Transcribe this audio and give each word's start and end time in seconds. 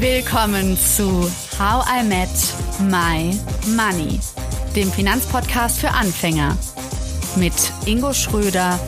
Willkommen 0.00 0.76
zu 0.76 1.28
How 1.58 1.84
I 1.90 2.04
Met 2.04 2.28
My 2.78 3.36
Money, 3.74 4.20
dem 4.76 4.92
Finanzpodcast 4.92 5.80
für 5.80 5.90
Anfänger 5.90 6.56
mit 7.34 7.52
Ingo 7.84 8.12
Schröder 8.12 8.78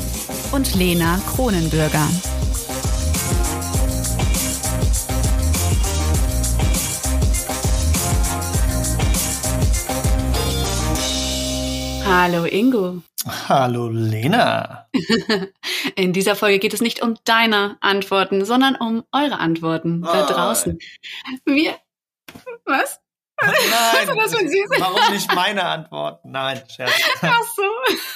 und 0.53 0.77
Lena 0.77 1.21
Kronenbürger. 1.35 2.07
Hallo 12.07 12.45
Ingo. 12.45 13.03
Hallo 13.49 13.89
Lena. 13.89 14.87
In 16.01 16.15
dieser 16.15 16.35
Folge 16.35 16.59
geht 16.59 16.73
es 16.73 16.81
nicht 16.81 17.03
um 17.03 17.17
deine 17.25 17.77
Antworten, 17.83 18.47
sondern 18.47 18.75
um 18.75 19.05
eure 19.13 19.39
Antworten 19.39 20.01
da 20.01 20.25
draußen. 20.25 20.79
Wir. 21.45 21.77
Was? 22.65 23.01
Nein, 23.43 24.07
das 24.17 24.33
warum 24.33 25.13
nicht 25.13 25.35
meine 25.35 25.63
Antworten? 25.63 26.31
Nein, 26.31 26.63
Scherz. 26.75 26.91
Ach 27.21 27.43
so. 27.55 27.63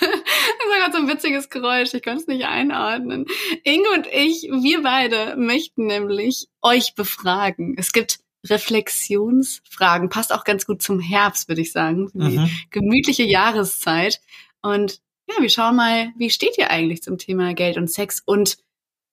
Das 0.01 0.11
war 0.11 0.79
gerade 0.79 0.93
so 0.93 0.99
ein 0.99 1.09
witziges 1.09 1.51
Geräusch. 1.51 1.93
Ich 1.93 2.03
konnte 2.03 2.21
es 2.21 2.27
nicht 2.27 2.47
einordnen. 2.47 3.27
Ingo 3.65 3.91
und 3.93 4.07
ich, 4.07 4.49
wir 4.51 4.83
beide 4.83 5.37
möchten 5.37 5.85
nämlich 5.85 6.49
euch 6.63 6.95
befragen. 6.95 7.75
Es 7.77 7.93
gibt 7.93 8.21
Reflexionsfragen. 8.49 10.09
Passt 10.09 10.33
auch 10.33 10.45
ganz 10.45 10.65
gut 10.65 10.81
zum 10.81 11.01
Herbst, 11.01 11.49
würde 11.49 11.61
ich 11.61 11.73
sagen. 11.73 12.11
Die 12.15 12.39
mhm. 12.39 12.51
gemütliche 12.71 13.25
Jahreszeit. 13.25 14.23
Und 14.63 15.03
ja, 15.29 15.41
wir 15.41 15.51
schauen 15.51 15.77
mal, 15.77 16.13
wie 16.17 16.31
steht 16.31 16.59
ihr 16.59 16.71
eigentlich 16.71 17.03
zum 17.03 17.19
Thema 17.19 17.55
Geld 17.55 17.77
und 17.77 17.91
Sex 17.91 18.23
und 18.25 18.59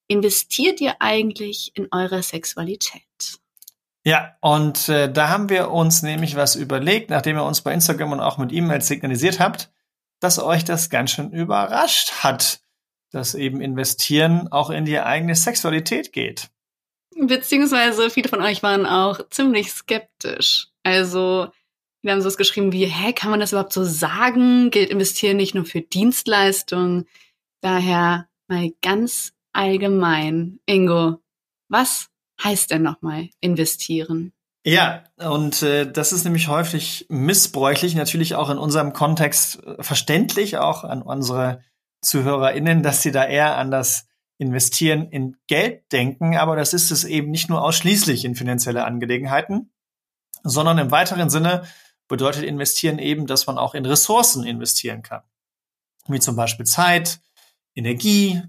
investiert 0.08 0.82
ihr 0.82 0.96
eigentlich 1.00 1.72
in 1.76 1.88
eure 1.92 2.22
Sexualität? 2.22 3.02
Ja, 4.04 4.36
und 4.42 4.90
äh, 4.90 5.12
da 5.12 5.30
haben 5.30 5.50
wir 5.50 5.70
uns 5.70 6.02
nämlich 6.02 6.36
was 6.36 6.56
überlegt, 6.56 7.12
nachdem 7.12 7.38
ihr 7.38 7.46
uns 7.46 7.62
bei 7.62 7.74
Instagram 7.74 8.14
und 8.14 8.20
auch 8.20 8.38
mit 8.38 8.52
E-Mails 8.52 8.88
signalisiert 8.88 9.40
habt, 9.40 9.72
dass 10.20 10.40
euch 10.40 10.66
das 10.66 10.90
ganz 10.90 11.12
schön 11.12 11.32
überrascht 11.32 12.24
hat, 12.24 12.62
dass 13.12 13.36
eben 13.36 13.62
investieren 13.62 14.48
auch 14.52 14.70
in 14.70 14.86
die 14.86 15.00
eigene 15.00 15.36
Sexualität 15.36 16.14
geht. 16.14 16.50
Beziehungsweise 17.16 18.10
viele 18.10 18.30
von 18.30 18.42
euch 18.42 18.64
waren 18.64 18.86
auch 18.86 19.20
ziemlich 19.30 19.72
skeptisch. 19.72 20.70
Also 20.84 21.50
wir 22.02 22.12
haben 22.12 22.22
sowas 22.22 22.38
geschrieben 22.38 22.72
wie, 22.72 22.86
hä, 22.86 23.14
kann 23.14 23.32
man 23.32 23.40
das 23.40 23.52
überhaupt 23.52 23.74
so 23.74 23.84
sagen? 23.84 24.72
Geld 24.72 24.90
investieren 24.90 25.38
nicht 25.38 25.56
nur 25.56 25.66
für 25.66 25.82
Dienstleistungen. 25.82 27.08
Daher 27.62 28.28
mal 28.48 28.72
ganz 28.82 29.34
allgemein. 29.54 30.60
Ingo, 30.66 31.22
was 31.70 32.10
heißt 32.44 32.72
denn 32.72 32.82
nochmal 32.82 33.30
investieren? 33.40 34.34
Ja, 34.64 35.04
und 35.18 35.64
äh, 35.64 35.92
das 35.92 36.14
ist 36.14 36.24
nämlich 36.24 36.48
häufig 36.48 37.08
missbräuchlich, 37.10 37.96
natürlich 37.96 38.36
auch 38.36 38.50
in 38.50 38.60
unserem 38.60 38.94
Kontext 38.94 39.64
äh, 39.64 39.82
verständlich, 39.82 40.58
auch 40.58 40.84
an 40.84 41.02
unsere 41.02 41.64
ZuhörerInnen, 42.02 42.84
dass 42.84 43.02
sie 43.02 43.12
da 43.12 43.26
eher 43.26 43.58
an 43.58 43.72
das 43.72 44.08
Investieren 44.38 45.08
in 45.10 45.38
Geld 45.48 45.92
denken, 45.92 46.36
aber 46.36 46.56
das 46.56 46.74
ist 46.74 46.92
es 46.92 47.04
eben 47.04 47.30
nicht 47.30 47.50
nur 47.50 47.64
ausschließlich 47.64 48.26
in 48.26 48.36
finanzielle 48.36 48.86
Angelegenheiten, 48.86 49.72
sondern 50.44 50.80
im 50.80 50.92
weiteren 50.92 51.30
Sinne 51.30 51.64
bedeutet 52.12 52.44
investieren 52.44 53.00
eben, 53.00 53.26
dass 53.26 53.48
man 53.48 53.58
auch 53.58 53.74
in 53.74 53.86
Ressourcen 53.88 54.46
investieren 54.46 55.02
kann. 55.02 55.24
Wie 56.08 56.20
zum 56.20 56.36
Beispiel 56.36 56.66
Zeit, 56.68 57.22
Energie, 57.74 58.44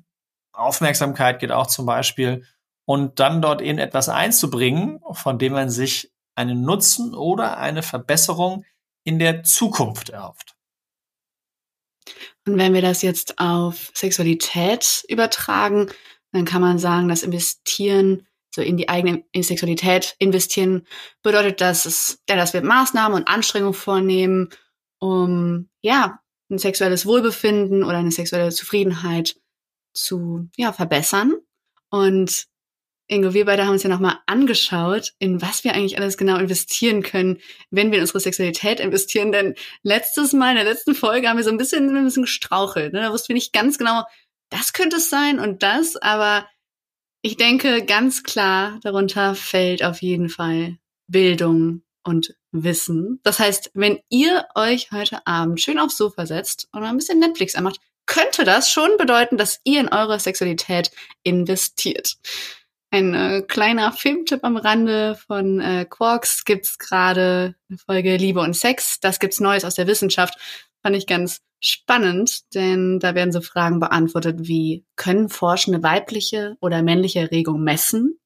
Aufmerksamkeit 0.53 1.39
geht 1.39 1.53
auch 1.53 1.69
zum 1.69 1.87
Beispiel. 1.87 2.45
Und 2.85 3.21
dann 3.21 3.41
dort 3.41 3.63
eben 3.63 3.79
etwas 3.79 4.09
einzubringen, 4.11 5.01
von 5.13 5.39
dem 5.39 5.53
man 5.53 5.71
sich 5.71 6.13
einen 6.35 6.63
Nutzen 6.63 7.15
oder 7.15 7.57
eine 7.57 7.83
Verbesserung 7.83 8.65
in 9.05 9.19
der 9.19 9.45
Zukunft 9.45 10.11
erhofft. 10.11 10.57
Und 12.45 12.59
wenn 12.59 12.75
wir 12.75 12.83
das 12.83 13.03
jetzt 13.03 13.39
auf 13.39 13.93
Sexualität 13.95 15.05
übertragen, 15.09 15.89
dann 16.33 16.45
kann 16.45 16.61
man 16.61 16.79
sagen, 16.79 17.09
dass 17.09 17.23
Investieren 17.23 18.27
so 18.55 18.61
in 18.63 18.77
die 18.77 18.89
eigene 18.89 19.25
Sexualität 19.35 20.15
investieren, 20.19 20.87
bedeutet, 21.23 21.61
dass 21.61 21.87
es, 21.87 22.23
dass 22.27 22.53
wir 22.53 22.63
Maßnahmen 22.63 23.17
und 23.17 23.29
Anstrengungen 23.29 23.75
vornehmen, 23.75 24.51
um, 24.99 25.69
ja, 25.81 26.21
ein 26.51 26.59
sexuelles 26.59 27.07
Wohlbefinden 27.07 27.83
oder 27.83 27.99
eine 27.99 28.13
sexuelle 28.13 28.51
Zufriedenheit 28.51 29.37
zu, 29.95 30.49
ja, 30.57 30.73
verbessern. 30.73 31.35
Und 31.91 32.47
Ingo, 33.09 33.35
wir 33.35 33.45
beide 33.45 33.65
haben 33.65 33.73
uns 33.73 33.83
ja 33.83 33.91
nochmal 33.91 34.19
angeschaut, 34.27 35.13
in 35.19 35.43
was 35.43 35.65
wir 35.65 35.75
eigentlich 35.75 35.99
alles 35.99 36.17
genau 36.17 36.39
investieren 36.39 37.03
können, 37.03 37.39
wenn 37.71 37.91
wir 37.91 37.99
in 37.99 38.03
unsere 38.03 38.21
Sexualität 38.21 38.81
investieren. 38.81 39.33
Denn 39.33 39.55
letztes 39.83 40.33
Mal, 40.33 40.51
in 40.51 40.57
der 40.57 40.65
letzten 40.65 40.95
Folge, 40.95 41.29
haben 41.29 41.37
wir 41.37 41.45
so 41.45 41.51
ein 41.51 41.59
bisschen, 41.59 41.95
ein 41.95 42.05
bisschen 42.05 42.23
gestrauchelt. 42.23 42.93
Ne? 42.93 43.01
Da 43.01 43.13
wussten 43.13 43.29
wir 43.29 43.35
nicht 43.35 43.53
ganz 43.53 43.77
genau, 43.77 44.05
das 44.51 44.73
könnte 44.73 44.97
es 44.97 45.11
sein 45.11 45.41
und 45.41 45.63
das, 45.63 45.97
aber 45.97 46.47
ich 47.23 47.37
denke, 47.37 47.85
ganz 47.85 48.23
klar 48.25 48.79
darunter 48.83 49.35
fällt 49.35 49.85
auf 49.85 50.03
jeden 50.03 50.29
Fall 50.29 50.79
Bildung 51.07 51.83
und 52.03 52.35
Wissen. 52.51 53.21
Das 53.23 53.39
heißt, 53.39 53.71
wenn 53.75 54.01
ihr 54.09 54.47
euch 54.55 54.91
heute 54.91 55.27
Abend 55.27 55.61
schön 55.61 55.79
aufs 55.79 55.97
Sofa 55.97 56.27
setzt 56.27 56.69
und 56.73 56.83
ein 56.83 56.97
bisschen 56.97 57.21
Netflix 57.21 57.55
anmacht, 57.55 57.81
könnte 58.07 58.45
das 58.45 58.71
schon 58.71 58.97
bedeuten, 58.99 59.37
dass 59.37 59.61
ihr 59.65 59.81
in 59.81 59.89
eure 59.89 60.19
Sexualität 60.19 60.91
investiert. 61.23 62.17
Ein 62.91 63.15
äh, 63.15 63.43
kleiner 63.43 63.93
Filmtipp 63.93 64.41
am 64.43 64.57
Rande 64.57 65.15
von 65.15 65.61
äh, 65.61 65.87
Quarks 65.89 66.45
gibt's 66.45 66.79
gerade 66.79 67.55
eine 67.71 67.79
Folge 67.79 68.17
Liebe 68.17 68.41
und 68.41 68.55
Sex. 68.55 69.01
Das 69.01 69.19
gibt's 69.19 69.41
Neues 69.41 69.65
aus 69.65 69.77
der 69.77 69.87
Wissenschaft. 69.87 70.35
Fand 70.83 70.97
ich 70.97 71.07
ganz 71.07 71.41
spannend, 71.65 72.55
denn 72.55 72.99
da 72.99 73.15
werden 73.15 73.33
so 73.33 73.41
Fragen 73.41 73.81
beantwortet 73.81 74.41
wie, 74.41 74.85
können 74.97 75.29
Forschende 75.29 75.83
weibliche 75.83 76.57
oder 76.61 76.83
männliche 76.83 77.21
Erregung 77.21 77.63
messen? 77.63 78.19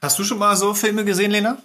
Hast 0.00 0.18
du 0.18 0.24
schon 0.24 0.38
mal 0.38 0.56
so 0.56 0.74
Filme 0.74 1.04
gesehen, 1.04 1.30
Lena? 1.30 1.60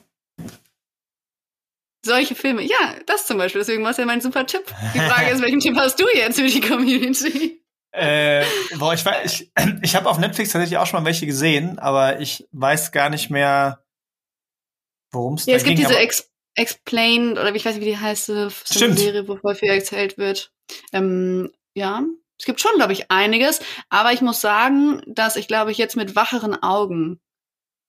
Solche 2.06 2.36
Filme, 2.36 2.62
ja, 2.62 2.96
das 3.08 3.26
zum 3.26 3.38
Beispiel. 3.38 3.62
Deswegen 3.62 3.84
war 3.84 3.92
es 3.92 3.98
ja 3.98 4.06
mein 4.06 4.22
super 4.22 4.46
Tipp. 4.46 4.64
Die 4.94 5.00
Frage 5.00 5.32
ist, 5.32 5.42
welchen 5.42 5.60
Tipp 5.60 5.76
hast 5.76 6.00
du 6.00 6.06
jetzt 6.14 6.40
für 6.40 6.48
die 6.48 6.62
Community? 6.62 7.62
Äh, 7.98 8.44
boah, 8.78 8.94
ich 8.94 9.06
weiß, 9.06 9.32
ich, 9.32 9.52
ich 9.82 9.96
habe 9.96 10.10
auf 10.10 10.18
Netflix 10.18 10.52
tatsächlich 10.52 10.78
auch 10.78 10.86
schon 10.86 11.02
mal 11.02 11.06
welche 11.06 11.26
gesehen, 11.26 11.80
aber 11.80 12.20
ich 12.20 12.46
weiß 12.52 12.92
gar 12.92 13.10
nicht 13.10 13.30
mehr, 13.30 13.86
worum 15.14 15.36
es 15.36 15.46
ja, 15.46 15.54
da 15.54 15.58
es 15.60 15.64
gibt 15.64 15.78
ging, 15.78 15.88
diese 15.88 15.98
Ex 15.98 16.30
Explained 16.56 17.34
oder 17.34 17.54
ich 17.54 17.66
weiß 17.66 17.76
nicht, 17.76 17.86
wie 17.86 17.90
die 17.90 17.98
heißt, 17.98 18.26
so 18.26 18.34
eine 18.34 18.98
Serie, 18.98 19.28
wo 19.28 19.40
häufig 19.44 19.70
erzählt 19.70 20.18
wird. 20.18 20.52
Ähm, 20.94 21.52
ja, 21.74 22.04
es 22.40 22.46
gibt 22.46 22.62
schon, 22.62 22.76
glaube 22.76 22.94
ich, 22.94 23.12
einiges. 23.12 23.60
Aber 23.90 24.12
ich 24.14 24.22
muss 24.22 24.42
sagen, 24.42 25.02
dass 25.08 25.36
ich, 25.36 25.48
glaube 25.48 25.72
ich, 25.72 25.78
jetzt 25.78 25.96
mit 25.96 26.16
wacheren 26.16 26.62
Augen 26.62 27.20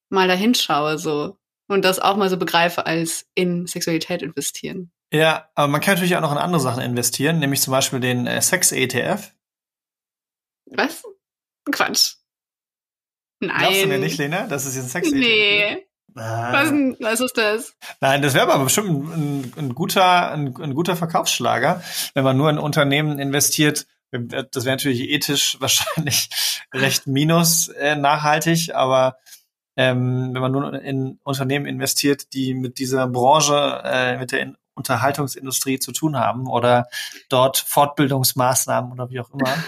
mal 0.09 0.29
dahin 0.29 0.55
schaue 0.55 0.99
so 0.99 1.39
und 1.69 1.85
das 1.85 1.99
auch 1.99 2.17
mal 2.17 2.31
so 2.31 2.37
begreife 2.37 2.87
als 2.87 3.27
in 3.35 3.67
Sexualität 3.67 4.23
investieren. 4.23 4.93
Ja, 5.13 5.49
aber 5.55 5.69
man 5.69 5.81
kann 5.81 5.95
natürlich 5.95 6.17
auch 6.17 6.21
noch 6.21 6.33
in 6.33 6.39
andere 6.39 6.61
Sachen 6.61 6.83
investieren, 6.83 7.39
nämlich 7.39 7.61
zum 7.61 7.71
Beispiel 7.73 8.01
den 8.01 8.27
äh, 8.27 8.43
Sex-ETF. 8.43 9.33
Was? 10.67 11.05
Quatsch. 11.71 12.17
Nein. 13.41 13.59
Glaubst 13.59 13.83
du 13.83 13.87
mir 13.87 13.99
nicht, 13.99 14.19
Lena? 14.19 14.47
Das 14.47 14.67
ist 14.67 14.75
jetzt 14.75 14.87
ein 14.87 14.91
Sex-ETF. 14.91 15.19
Nee. 15.19 15.86
Was, 16.17 16.71
was 17.01 17.21
ist 17.21 17.37
das? 17.37 17.77
Nein, 18.01 18.23
das 18.23 18.33
wäre 18.33 18.51
aber 18.51 18.65
bestimmt 18.65 18.89
ein, 18.89 19.53
ein 19.57 19.75
guter, 19.75 20.31
ein, 20.33 20.57
ein, 20.57 20.75
guter 20.75 20.97
Verkaufsschlager, 20.97 21.83
wenn 22.15 22.25
man 22.25 22.39
nur 22.39 22.49
in 22.49 22.59
Unternehmen 22.59 23.19
investiert. 23.19 23.87
Das 24.11 24.65
wäre 24.65 24.77
natürlich 24.77 25.11
ethisch 25.11 25.57
wahrscheinlich 25.61 26.31
recht 26.73 27.07
minus 27.07 27.69
äh, 27.69 27.97
nachhaltig, 27.97 28.75
aber 28.75 29.19
ähm, 29.77 30.31
wenn 30.33 30.41
man 30.41 30.53
nur 30.53 30.81
in 30.81 31.19
Unternehmen 31.23 31.67
investiert, 31.67 32.33
die 32.33 32.55
mit 32.55 32.79
dieser 32.79 33.07
Branche, 33.09 33.83
äh, 33.85 34.17
mit 34.17 34.33
der 34.33 34.55
Unterhaltungsindustrie 34.75 35.79
zu 35.79 35.93
tun 35.93 36.17
haben 36.17 36.47
oder 36.47 36.89
dort 37.29 37.59
Fortbildungsmaßnahmen 37.59 38.91
oder 38.91 39.11
wie 39.11 39.21
auch 39.21 39.31
immer. 39.31 39.55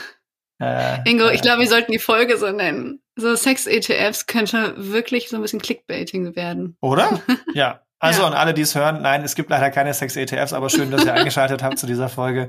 Äh, 0.60 1.08
Ingo, 1.08 1.28
ich 1.28 1.40
glaube, 1.40 1.60
wir 1.60 1.68
sollten 1.68 1.92
die 1.92 2.00
Folge 2.00 2.36
so 2.36 2.50
nennen. 2.50 3.00
So 3.20 3.34
Sex-ETFs 3.34 4.26
könnte 4.26 4.74
wirklich 4.76 5.28
so 5.28 5.36
ein 5.36 5.42
bisschen 5.42 5.60
Clickbaiting 5.60 6.36
werden. 6.36 6.76
Oder? 6.80 7.20
Ja. 7.54 7.82
Also 8.00 8.22
ja. 8.22 8.28
an 8.28 8.34
alle, 8.34 8.54
die 8.54 8.62
es 8.62 8.76
hören, 8.76 9.02
nein, 9.02 9.24
es 9.24 9.34
gibt 9.34 9.50
leider 9.50 9.72
keine 9.72 9.92
Sex-ETFs, 9.92 10.52
aber 10.52 10.70
schön, 10.70 10.92
dass 10.92 11.04
ihr 11.04 11.12
eingeschaltet 11.14 11.64
habt 11.64 11.80
zu 11.80 11.88
dieser 11.88 12.08
Folge. 12.08 12.46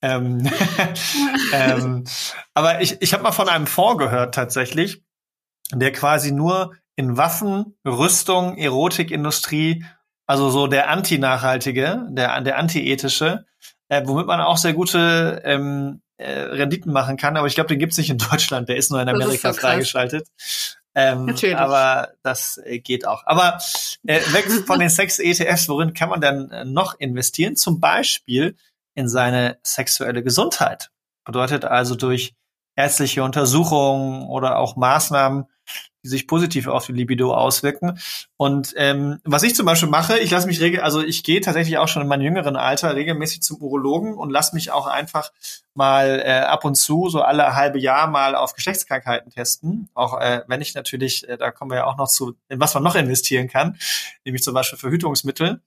Ähm, 0.00 0.48
ähm, 1.52 2.04
aber 2.54 2.80
ich, 2.80 3.02
ich 3.02 3.12
habe 3.12 3.24
mal 3.24 3.32
von 3.32 3.48
einem 3.48 3.66
Fonds 3.66 3.98
gehört 3.98 4.32
tatsächlich, 4.32 5.02
der 5.72 5.90
quasi 5.90 6.30
nur 6.30 6.76
in 6.94 7.16
Waffen, 7.16 7.76
Rüstung, 7.84 8.56
Erotikindustrie, 8.56 9.84
also 10.28 10.50
so 10.50 10.68
der 10.68 10.88
anti-nachhaltige, 10.88 12.06
der, 12.10 12.40
der 12.42 12.58
anti-ethische, 12.58 13.44
äh, 13.88 14.02
womit 14.04 14.28
man 14.28 14.40
auch 14.40 14.56
sehr 14.56 14.72
gute 14.72 15.42
ähm, 15.44 16.00
äh, 16.22 16.40
Renditen 16.42 16.92
machen 16.92 17.16
kann, 17.16 17.36
aber 17.36 17.46
ich 17.46 17.54
glaube, 17.54 17.68
den 17.68 17.78
gibt's 17.78 17.98
nicht 17.98 18.10
in 18.10 18.18
Deutschland, 18.18 18.68
der 18.68 18.76
ist 18.76 18.90
nur 18.90 19.00
in 19.00 19.08
Amerika 19.08 19.52
freigeschaltet. 19.52 20.26
Ähm, 20.94 21.26
Natürlich. 21.26 21.56
Aber 21.56 22.10
das 22.22 22.58
äh, 22.64 22.78
geht 22.78 23.06
auch. 23.06 23.22
Aber 23.26 23.58
äh, 24.06 24.20
weg 24.32 24.44
von 24.66 24.78
den 24.78 24.90
Sex-ETFs, 24.90 25.68
worin 25.68 25.94
kann 25.94 26.10
man 26.10 26.20
denn 26.20 26.50
äh, 26.50 26.64
noch 26.64 26.98
investieren? 26.98 27.56
Zum 27.56 27.80
Beispiel 27.80 28.56
in 28.94 29.08
seine 29.08 29.58
sexuelle 29.62 30.22
Gesundheit. 30.22 30.90
Bedeutet 31.24 31.64
also 31.64 31.94
durch 31.94 32.34
ärztliche 32.76 33.22
Untersuchungen 33.22 34.28
oder 34.28 34.58
auch 34.58 34.76
Maßnahmen, 34.76 35.46
die 36.02 36.08
sich 36.08 36.26
positiv 36.26 36.66
auf 36.66 36.86
die 36.86 36.92
Libido 36.92 37.34
auswirken. 37.34 37.98
Und 38.36 38.74
ähm, 38.76 39.20
was 39.24 39.42
ich 39.42 39.54
zum 39.54 39.66
Beispiel 39.66 39.88
mache, 39.88 40.18
ich 40.18 40.30
lasse 40.30 40.46
mich 40.46 40.60
regel, 40.60 40.80
also 40.80 41.00
ich 41.02 41.22
gehe 41.22 41.40
tatsächlich 41.40 41.78
auch 41.78 41.88
schon 41.88 42.02
in 42.02 42.08
meinem 42.08 42.22
jüngeren 42.22 42.56
Alter 42.56 42.94
regelmäßig 42.94 43.42
zum 43.42 43.58
Urologen 43.58 44.14
und 44.14 44.30
lasse 44.30 44.54
mich 44.54 44.70
auch 44.72 44.86
einfach 44.86 45.32
mal 45.74 46.20
äh, 46.24 46.40
ab 46.40 46.64
und 46.64 46.74
zu 46.74 47.08
so 47.08 47.22
alle 47.22 47.54
halbe 47.54 47.78
Jahr 47.78 48.08
mal 48.08 48.34
auf 48.34 48.54
Geschlechtskrankheiten 48.54 49.30
testen. 49.30 49.88
Auch 49.94 50.20
äh, 50.20 50.42
wenn 50.48 50.60
ich 50.60 50.74
natürlich, 50.74 51.28
äh, 51.28 51.36
da 51.36 51.50
kommen 51.50 51.70
wir 51.70 51.78
ja 51.78 51.86
auch 51.86 51.96
noch 51.96 52.08
zu, 52.08 52.34
in 52.48 52.60
was 52.60 52.74
man 52.74 52.82
noch 52.82 52.96
investieren 52.96 53.48
kann, 53.48 53.78
nämlich 54.24 54.42
zum 54.42 54.54
Beispiel 54.54 54.78
Verhütungsmittel. 54.78 55.60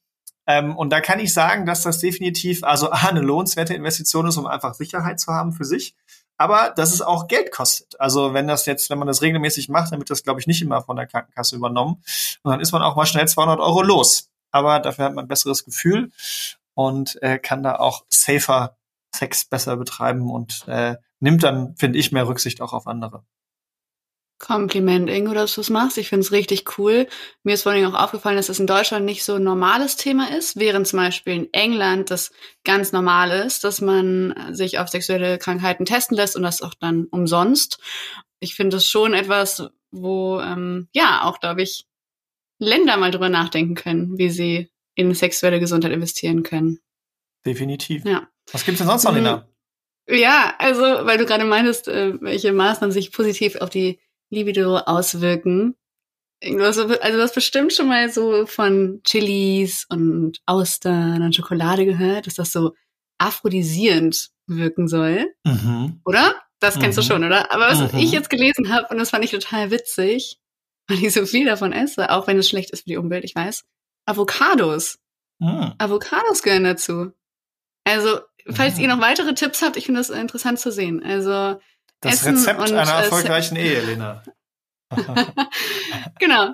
Ähm, 0.48 0.76
und 0.76 0.92
da 0.92 1.02
kann 1.02 1.20
ich 1.20 1.34
sagen, 1.34 1.66
dass 1.66 1.82
das 1.82 2.00
definitiv 2.00 2.64
also 2.64 2.92
eine 2.92 3.22
lohnenswerte 3.22 3.74
Investition 3.74 4.28
ist, 4.28 4.38
um 4.38 4.46
einfach 4.46 4.74
Sicherheit 4.76 5.20
zu 5.20 5.34
haben 5.34 5.54
für 5.54 5.66
sich 5.66 5.96
aber 6.38 6.74
dass 6.76 6.94
es 6.94 7.02
auch 7.02 7.28
Geld 7.28 7.52
kostet. 7.52 8.00
Also 8.00 8.34
wenn 8.34 8.48
das 8.48 8.66
jetzt, 8.66 8.90
wenn 8.90 9.00
man 9.00 9.08
das 9.08 9.22
regelmäßig 9.22 9.70
macht, 9.70 9.92
dann 9.92 10.00
wird 10.00 10.10
das, 10.10 10.24
glaube 10.24 10.40
ich, 10.40 10.48
nicht 10.48 10.62
immer 10.62 10.82
von 10.82 10.96
der 10.98 11.08
Krankenkasse 11.08 11.56
übernommen. 11.56 12.04
Und 12.44 12.52
dann 12.52 12.60
ist 12.60 12.72
man 12.72 12.82
auch 12.82 12.96
mal 12.96 13.06
schnell 13.06 13.28
200 13.28 13.60
Euro 13.60 13.82
los. 13.82 14.30
Aber 14.52 14.80
dafür 14.80 15.06
hat 15.06 15.16
man 15.16 15.26
ein 15.26 15.30
besseres 15.30 15.66
Gefühl 15.66 16.12
und 16.74 17.22
äh, 17.22 17.40
kann 17.40 17.64
da 17.64 17.76
auch 17.76 18.06
safer 18.10 18.78
Sex 19.14 19.46
besser 19.46 19.78
betreiben 19.78 20.30
und 20.30 20.68
äh, 20.68 20.98
nimmt 21.20 21.44
dann, 21.44 21.76
finde 21.78 22.00
ich, 22.00 22.12
mehr 22.12 22.28
Rücksicht 22.28 22.62
auch 22.62 22.74
auf 22.74 22.88
andere. 22.88 23.24
Kompliment, 24.38 25.10
Ingo, 25.10 25.34
dass 25.34 25.56
du 25.56 25.62
es 25.62 25.70
machst. 25.70 25.98
Ich 25.98 26.10
finde 26.10 26.26
es 26.26 26.32
richtig 26.32 26.78
cool. 26.78 27.08
Mir 27.44 27.54
ist 27.54 27.64
vor 27.64 27.72
allem 27.72 27.86
auch 27.94 28.00
aufgefallen, 28.00 28.36
dass 28.36 28.50
es 28.50 28.60
in 28.60 28.68
Deutschland 28.68 29.06
nicht 29.06 29.24
so 29.24 29.36
ein 29.36 29.44
normales 29.44 29.96
Thema 29.96 30.36
ist, 30.36 30.58
während 30.58 30.88
zum 30.88 30.98
Beispiel 30.98 31.34
in 31.34 31.54
England 31.54 32.12
das 32.12 32.32
ganz 32.66 32.92
normal 32.92 33.32
ist, 33.32 33.64
dass 33.64 33.80
man 33.80 34.54
sich 34.54 34.78
auf 34.78 34.90
sexuelle 34.90 35.38
Krankheiten 35.38 35.86
testen 35.86 36.18
lässt 36.18 36.36
und 36.36 36.44
das 36.44 36.62
auch 36.62 36.74
dann 36.74 37.06
umsonst. 37.06 37.80
Ich 38.40 38.56
finde 38.56 38.76
das 38.76 38.86
schon 38.86 39.14
etwas, 39.14 39.70
wo 39.92 40.42
ähm, 40.42 40.90
ja 40.94 41.24
auch, 41.24 41.40
glaube 41.40 41.62
ich, 41.62 41.86
Länder 42.60 42.98
mal 42.98 43.12
drüber 43.12 43.30
nachdenken 43.30 43.76
können, 43.76 44.18
wie 44.18 44.30
sie 44.30 44.70
in 44.96 45.14
sexuelle 45.14 45.60
Gesundheit 45.60 45.92
investieren 45.92 46.44
können. 46.44 46.80
Definitiv. 47.46 48.04
Ja. 48.06 48.28
Was 48.52 48.66
gibt's 48.66 48.80
denn 48.80 48.88
sonst 48.88 49.04
noch, 49.04 49.14
Lena? 49.14 49.48
Ja, 50.08 50.54
also, 50.60 50.82
weil 50.82 51.18
du 51.18 51.26
gerade 51.26 51.46
meintest, 51.46 51.88
äh, 51.88 52.22
welche 52.22 52.54
Maßnahmen 52.54 52.92
sich 52.92 53.12
positiv 53.12 53.56
auf 53.56 53.70
die 53.70 54.00
Libido 54.36 54.78
auswirken. 54.78 55.76
Also, 56.44 56.88
also 56.88 57.18
du 57.18 57.24
hast 57.24 57.34
bestimmt 57.34 57.74
schon 57.74 57.88
mal 57.88 58.10
so 58.12 58.46
von 58.46 59.02
Chilis 59.04 59.86
und 59.90 60.40
Austern 60.46 61.22
und 61.22 61.36
Schokolade 61.36 61.86
gehört, 61.86 62.28
dass 62.28 62.36
das 62.36 62.52
so 62.52 62.74
aphrodisierend 63.18 64.30
wirken 64.48 64.88
soll. 64.88 65.34
Mhm. 65.44 66.02
Oder? 66.06 66.36
Das 66.60 66.80
kennst 66.80 66.98
mhm. 66.98 67.02
du 67.02 67.08
schon, 67.08 67.24
oder? 67.24 67.52
Aber 67.52 67.68
was 67.68 67.94
mhm. 67.94 68.00
ich 68.00 68.12
jetzt 68.12 68.30
gelesen 68.30 68.72
habe, 68.72 68.88
und 68.90 68.98
das 68.98 69.10
fand 69.10 69.24
ich 69.24 69.32
total 69.32 69.72
witzig, 69.72 70.40
weil 70.88 71.04
ich 71.04 71.14
so 71.14 71.26
viel 71.26 71.46
davon 71.46 71.74
esse, 71.74 72.10
auch 72.12 72.28
wenn 72.28 72.38
es 72.38 72.50
schlecht 72.50 72.72
ist 72.72 72.82
für 72.82 72.90
die 72.90 72.98
Umwelt, 72.98 73.24
ich 73.24 73.36
weiß. 73.36 73.64
Avocados. 74.06 75.00
Mhm. 75.40 75.74
Avocados 75.78 76.44
gehören 76.44 76.64
dazu. 76.64 77.12
Also, 77.84 78.20
falls 78.50 78.78
ihr 78.78 78.88
mhm. 78.88 78.96
noch 78.96 79.02
weitere 79.02 79.34
Tipps 79.34 79.62
habt, 79.62 79.78
ich 79.78 79.86
finde 79.86 80.00
das 80.00 80.10
interessant 80.10 80.60
zu 80.60 80.72
sehen. 80.72 81.04
Also, 81.04 81.60
das 82.06 82.22
Essen 82.22 82.38
Rezept 82.38 82.60
und, 82.60 82.74
einer 82.74 83.00
äh, 83.00 83.04
erfolgreichen 83.04 83.56
Ehe, 83.58 83.82
Lena. 83.82 84.24
genau, 86.20 86.54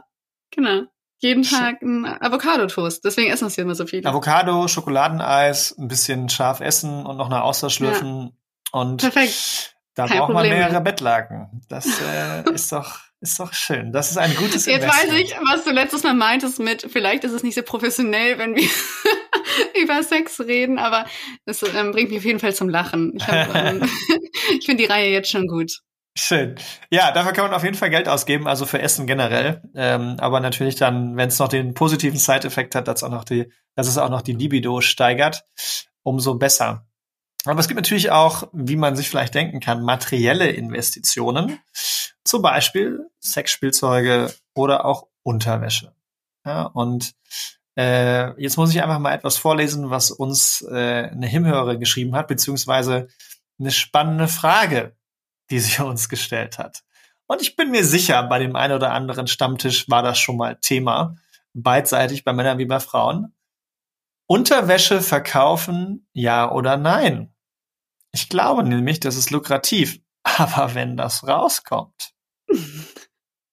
genau. 0.52 0.84
Jeden 1.20 1.44
Tag 1.44 1.84
ein 1.84 2.06
Avocado-Toast. 2.06 3.06
Deswegen 3.06 3.32
essen 3.32 3.48
es 3.48 3.54
hier 3.56 3.64
immer 3.64 3.76
so 3.76 3.86
viele. 3.86 4.10
Avocado, 4.10 4.68
Schokoladeneis, 4.68 5.78
ein 5.78 5.88
bisschen 5.88 6.30
scharf 6.30 6.62
essen 6.62 7.06
und 7.06 7.18
noch 7.18 7.28
eine 7.28 7.44
Auster 7.44 7.70
schlürfen. 7.70 8.34
Ja. 8.74 8.80
Und 8.80 9.02
Perfekt. 9.02 9.76
da 9.94 10.08
Kein 10.08 10.18
braucht 10.18 10.34
man 10.34 10.50
mehrere 10.50 10.72
mehr. 10.72 10.82
Bettlaken. 10.82 11.62
Das 11.70 11.86
äh, 11.86 12.52
ist 12.52 12.72
doch 12.72 13.02
ist 13.22 13.40
doch 13.40 13.54
schön. 13.54 13.92
Das 13.92 14.10
ist 14.10 14.18
ein 14.18 14.36
gutes 14.36 14.66
Jetzt 14.66 14.84
Investment. 14.84 15.14
weiß 15.14 15.20
ich, 15.22 15.36
was 15.48 15.64
du 15.64 15.70
letztes 15.70 16.02
Mal 16.02 16.16
meintest 16.16 16.60
mit, 16.60 16.88
vielleicht 16.92 17.24
ist 17.24 17.34
es 17.34 17.44
nicht 17.44 17.54
so 17.54 17.62
professionell, 17.62 18.40
wenn 18.40 18.56
wir 18.56 18.68
über 19.82 20.02
Sex 20.02 20.40
reden, 20.40 20.80
aber 20.80 21.06
das 21.46 21.62
ähm, 21.62 21.92
bringt 21.92 22.10
mich 22.10 22.18
auf 22.18 22.26
jeden 22.26 22.40
Fall 22.40 22.56
zum 22.56 22.68
Lachen. 22.68 23.14
Ich, 23.16 23.24
ähm, 23.30 23.88
ich 24.58 24.66
finde 24.66 24.84
die 24.84 24.90
Reihe 24.90 25.12
jetzt 25.12 25.30
schon 25.30 25.48
gut. 25.48 25.82
Schön. 26.18 26.56
Ja, 26.90 27.12
dafür 27.12 27.32
kann 27.32 27.46
man 27.46 27.54
auf 27.54 27.64
jeden 27.64 27.78
Fall 27.78 27.90
Geld 27.90 28.10
ausgeben, 28.10 28.48
also 28.48 28.66
für 28.66 28.82
Essen 28.82 29.08
generell. 29.08 29.62
Ähm, 29.76 30.18
aber 30.20 30.42
natürlich 30.42 30.76
dann, 30.76 31.16
wenn 31.16 31.30
es 31.30 31.40
noch 31.40 31.48
den 31.48 31.74
positiven 31.74 32.20
Side-Effekt 32.20 32.76
hat, 32.76 32.88
dass, 32.88 33.04
auch 33.04 33.10
noch 33.10 33.24
die, 33.24 33.52
dass 33.76 33.88
es 33.88 33.98
auch 33.98 34.10
noch 34.10 34.22
die 34.22 34.34
Libido 34.34 34.82
steigert, 34.82 35.46
umso 36.04 36.36
besser. 36.36 36.86
Aber 37.46 37.60
es 37.60 37.68
gibt 37.68 37.78
natürlich 37.78 38.12
auch, 38.12 38.50
wie 38.52 38.76
man 38.76 38.96
sich 38.96 39.10
vielleicht 39.10 39.34
denken 39.34 39.62
kann, 39.62 39.84
materielle 39.84 40.50
Investitionen. 40.50 41.60
Zum 42.24 42.42
Beispiel 42.42 43.10
Sexspielzeuge 43.22 44.34
oder 44.54 44.86
auch 44.86 45.08
Unterwäsche. 45.24 45.96
Ja, 46.46 46.64
und 46.64 47.14
äh, 47.78 48.40
jetzt 48.42 48.58
muss 48.58 48.72
ich 48.72 48.84
einfach 48.84 49.00
mal 49.00 49.14
etwas 49.14 49.38
vorlesen, 49.38 49.90
was 49.90 50.12
uns 50.12 50.62
äh, 50.70 51.10
eine 51.12 51.28
Himhörerin 51.28 51.80
geschrieben 51.80 52.16
hat, 52.16 52.28
beziehungsweise 52.28 53.08
eine 53.60 53.72
spannende 53.72 54.28
Frage, 54.28 54.96
die 55.50 55.60
sie 55.60 55.82
uns 55.84 56.10
gestellt 56.10 56.58
hat. 56.58 56.84
Und 57.28 57.42
ich 57.42 57.56
bin 57.56 57.72
mir 57.72 57.86
sicher, 57.86 58.24
bei 58.24 58.40
dem 58.40 58.56
einen 58.56 58.74
oder 58.74 58.92
anderen 58.92 59.28
Stammtisch 59.28 59.90
war 59.90 60.04
das 60.04 60.20
schon 60.20 60.38
mal 60.38 60.58
Thema, 60.58 61.16
beidseitig 61.54 62.24
bei 62.24 62.34
Männern 62.34 62.58
wie 62.58 62.66
bei 62.66 62.80
Frauen. 62.80 63.34
Unterwäsche 64.28 65.02
verkaufen, 65.02 66.08
ja 66.14 66.52
oder 66.52 66.78
nein? 66.78 67.34
Ich 68.12 68.30
glaube 68.30 68.64
nämlich, 68.64 69.00
das 69.00 69.16
ist 69.16 69.32
lukrativ. 69.32 70.00
Aber 70.24 70.76
wenn 70.76 70.98
das 70.98 71.28
rauskommt. 71.28 72.14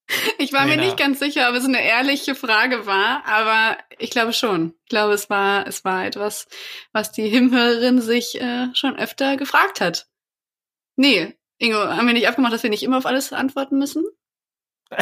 Ich 0.39 0.53
war 0.53 0.67
mir 0.67 0.77
nicht 0.77 0.97
ganz 0.97 1.19
sicher, 1.19 1.51
ob 1.51 1.57
es 1.57 1.65
eine 1.65 1.83
ehrliche 1.83 2.35
Frage 2.35 2.87
war, 2.87 3.23
aber 3.27 3.77
ich 3.99 4.11
glaube 4.11 4.33
schon. 4.33 4.75
Ich 4.85 4.89
glaube, 4.89 5.13
es 5.13 5.29
war, 5.29 5.67
es 5.67 5.85
war 5.85 6.07
etwas, 6.07 6.47
was 6.93 7.13
die 7.13 7.29
Himhörerin 7.29 8.01
sich 8.01 8.41
äh, 8.41 8.69
schon 8.75 8.97
öfter 8.97 9.37
gefragt 9.37 9.81
hat. 9.81 10.07
Nee, 10.97 11.37
Ingo, 11.59 11.79
haben 11.79 12.07
wir 12.07 12.15
nicht 12.15 12.29
abgemacht, 12.29 12.53
dass 12.53 12.63
wir 12.63 12.71
nicht 12.71 12.83
immer 12.83 12.99
auf 12.99 13.07
alles 13.07 13.33
antworten 13.33 13.79
müssen? 13.79 14.05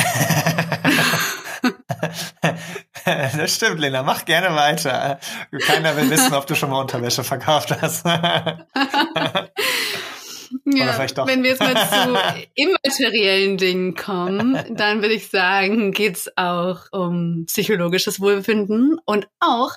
das 3.05 3.55
stimmt, 3.55 3.79
Lena. 3.79 4.03
Mach 4.03 4.25
gerne 4.25 4.55
weiter. 4.57 5.21
Keiner 5.67 5.97
will 5.97 6.11
wissen, 6.11 6.35
ob 6.35 6.47
du 6.47 6.55
schon 6.55 6.71
mal 6.71 6.81
Unterwäsche 6.81 7.23
verkauft 7.23 7.71
hast. 7.81 8.05
Ja, 10.65 10.99
wenn 11.27 11.43
wir 11.43 11.51
jetzt 11.51 11.61
mal 11.61 11.75
zu 11.75 12.47
immateriellen 12.55 13.57
Dingen 13.57 13.95
kommen, 13.95 14.59
dann 14.77 15.03
würde 15.03 15.15
ich 15.15 15.29
sagen, 15.29 15.93
geht's 15.93 16.31
auch 16.37 16.87
um 16.93 17.45
psychologisches 17.47 18.21
Wohlbefinden 18.21 18.99
und 19.05 19.29
auch 19.41 19.77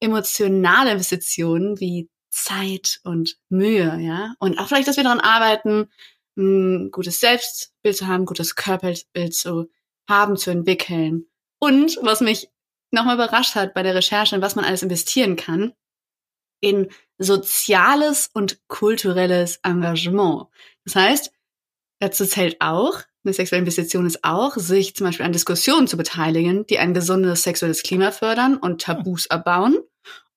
emotionale 0.00 0.92
Investitionen 0.92 1.78
wie 1.80 2.08
Zeit 2.30 3.00
und 3.04 3.36
Mühe, 3.48 3.98
ja. 4.00 4.34
Und 4.38 4.58
auch 4.58 4.68
vielleicht, 4.68 4.88
dass 4.88 4.96
wir 4.96 5.04
daran 5.04 5.20
arbeiten, 5.20 5.88
ein 6.36 6.90
gutes 6.90 7.20
Selbstbild 7.20 7.96
zu 7.96 8.06
haben, 8.06 8.22
ein 8.22 8.26
gutes 8.26 8.54
Körperbild 8.54 9.34
zu 9.34 9.70
haben, 10.08 10.36
zu 10.36 10.50
entwickeln. 10.50 11.26
Und 11.58 11.98
was 12.02 12.20
mich 12.20 12.48
nochmal 12.90 13.14
überrascht 13.14 13.54
hat 13.54 13.74
bei 13.74 13.82
der 13.82 13.94
Recherche, 13.94 14.36
in 14.36 14.42
was 14.42 14.56
man 14.56 14.64
alles 14.64 14.82
investieren 14.82 15.36
kann, 15.36 15.72
in 16.60 16.88
soziales 17.22 18.30
und 18.32 18.60
kulturelles 18.68 19.58
Engagement. 19.62 20.46
Das 20.84 20.96
heißt, 20.96 21.32
dazu 22.00 22.26
zählt 22.26 22.60
auch, 22.60 23.00
eine 23.24 23.34
sexuelle 23.34 23.60
Investition 23.60 24.06
ist 24.06 24.24
auch, 24.24 24.56
sich 24.56 24.96
zum 24.96 25.06
Beispiel 25.06 25.26
an 25.26 25.32
Diskussionen 25.32 25.86
zu 25.86 25.96
beteiligen, 25.96 26.66
die 26.66 26.78
ein 26.78 26.94
gesundes 26.94 27.44
sexuelles 27.44 27.82
Klima 27.82 28.10
fördern 28.10 28.56
und 28.56 28.82
Tabus 28.82 29.30
abbauen 29.30 29.78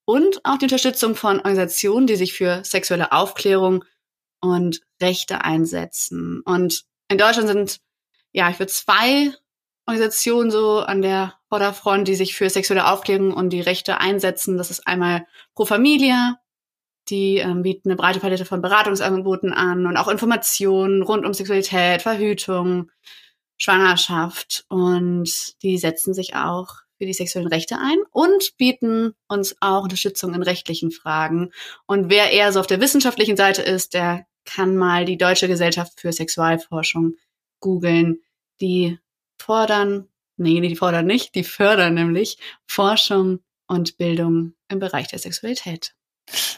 und 0.06 0.39
auch 0.44 0.58
die 0.58 0.65
Unterstützung 0.65 1.15
von 1.15 1.38
Organisationen, 1.38 2.08
die 2.08 2.15
sich 2.15 2.34
für 2.34 2.63
sexuelle 2.63 3.12
Aufklärung 3.12 3.84
und 4.39 4.82
Rechte 5.01 5.44
einsetzen. 5.44 6.42
Und 6.46 6.86
in 7.08 7.18
Deutschland 7.18 7.48
sind, 7.48 7.80
ja, 8.32 8.50
ich 8.50 8.60
würde 8.60 8.72
zwei 8.72 9.34
Organisationen 9.88 10.51
so 10.51 10.80
an 10.80 11.01
der 11.01 11.34
Vorderfront, 11.50 12.08
die 12.08 12.15
sich 12.15 12.36
für 12.36 12.50
sexuelle 12.50 12.88
Aufklärung 12.88 13.34
und 13.34 13.50
die 13.50 13.62
Rechte 13.62 14.00
einsetzen. 14.00 14.58
Das 14.58 14.72
ist 14.72 14.88
einmal 14.88 15.25
Pro 15.56 15.65
Familia, 15.65 16.39
die 17.10 17.38
ähm, 17.38 17.62
bieten 17.62 17.90
eine 17.90 17.96
breite 17.96 18.20
Palette 18.20 18.46
von 18.46 18.62
Beratungsangeboten 18.62 19.54
an 19.54 19.86
und 19.86 19.98
auch 19.98 20.08
Informationen 20.08 21.02
rund 21.04 21.26
um 21.26 21.34
Sexualität, 21.34 22.02
Verhütung, 22.02 22.92
Schwangerschaft 23.58 24.66
und 24.70 25.30
die 25.64 25.78
setzen 25.78 26.14
sich 26.14 26.36
auch 26.36 26.68
für 26.98 27.06
die 27.06 27.14
sexuellen 27.14 27.48
Rechte 27.48 27.78
ein 27.78 27.98
und 28.12 28.56
bieten 28.58 29.14
uns 29.28 29.56
auch 29.60 29.84
Unterstützung 29.84 30.34
in 30.34 30.44
rechtlichen 30.44 30.92
Fragen. 30.92 31.52
Und 31.86 32.10
wer 32.10 32.32
eher 32.32 32.52
so 32.52 32.60
auf 32.60 32.68
der 32.68 32.82
wissenschaftlichen 32.82 33.38
Seite 33.38 33.62
ist, 33.62 33.94
der 33.94 34.26
kann 34.46 34.78
mal 34.78 35.06
die 35.06 35.18
Deutsche 35.18 35.48
Gesellschaft 35.48 36.00
für 36.00 36.12
Sexualforschung 36.12 37.16
googeln. 37.60 38.22
Die 38.62 39.00
fordern, 39.38 40.08
nee, 40.38 40.62
die 40.62 40.76
fordern 40.76 41.06
nicht, 41.06 41.36
die 41.36 41.44
fördern 41.44 41.96
nämlich 41.96 42.38
Forschung 42.66 43.40
und 43.68 43.98
Bildung 43.98 44.54
im 44.70 44.80
Bereich 44.80 45.08
der 45.08 45.20
Sexualität. 45.20 45.94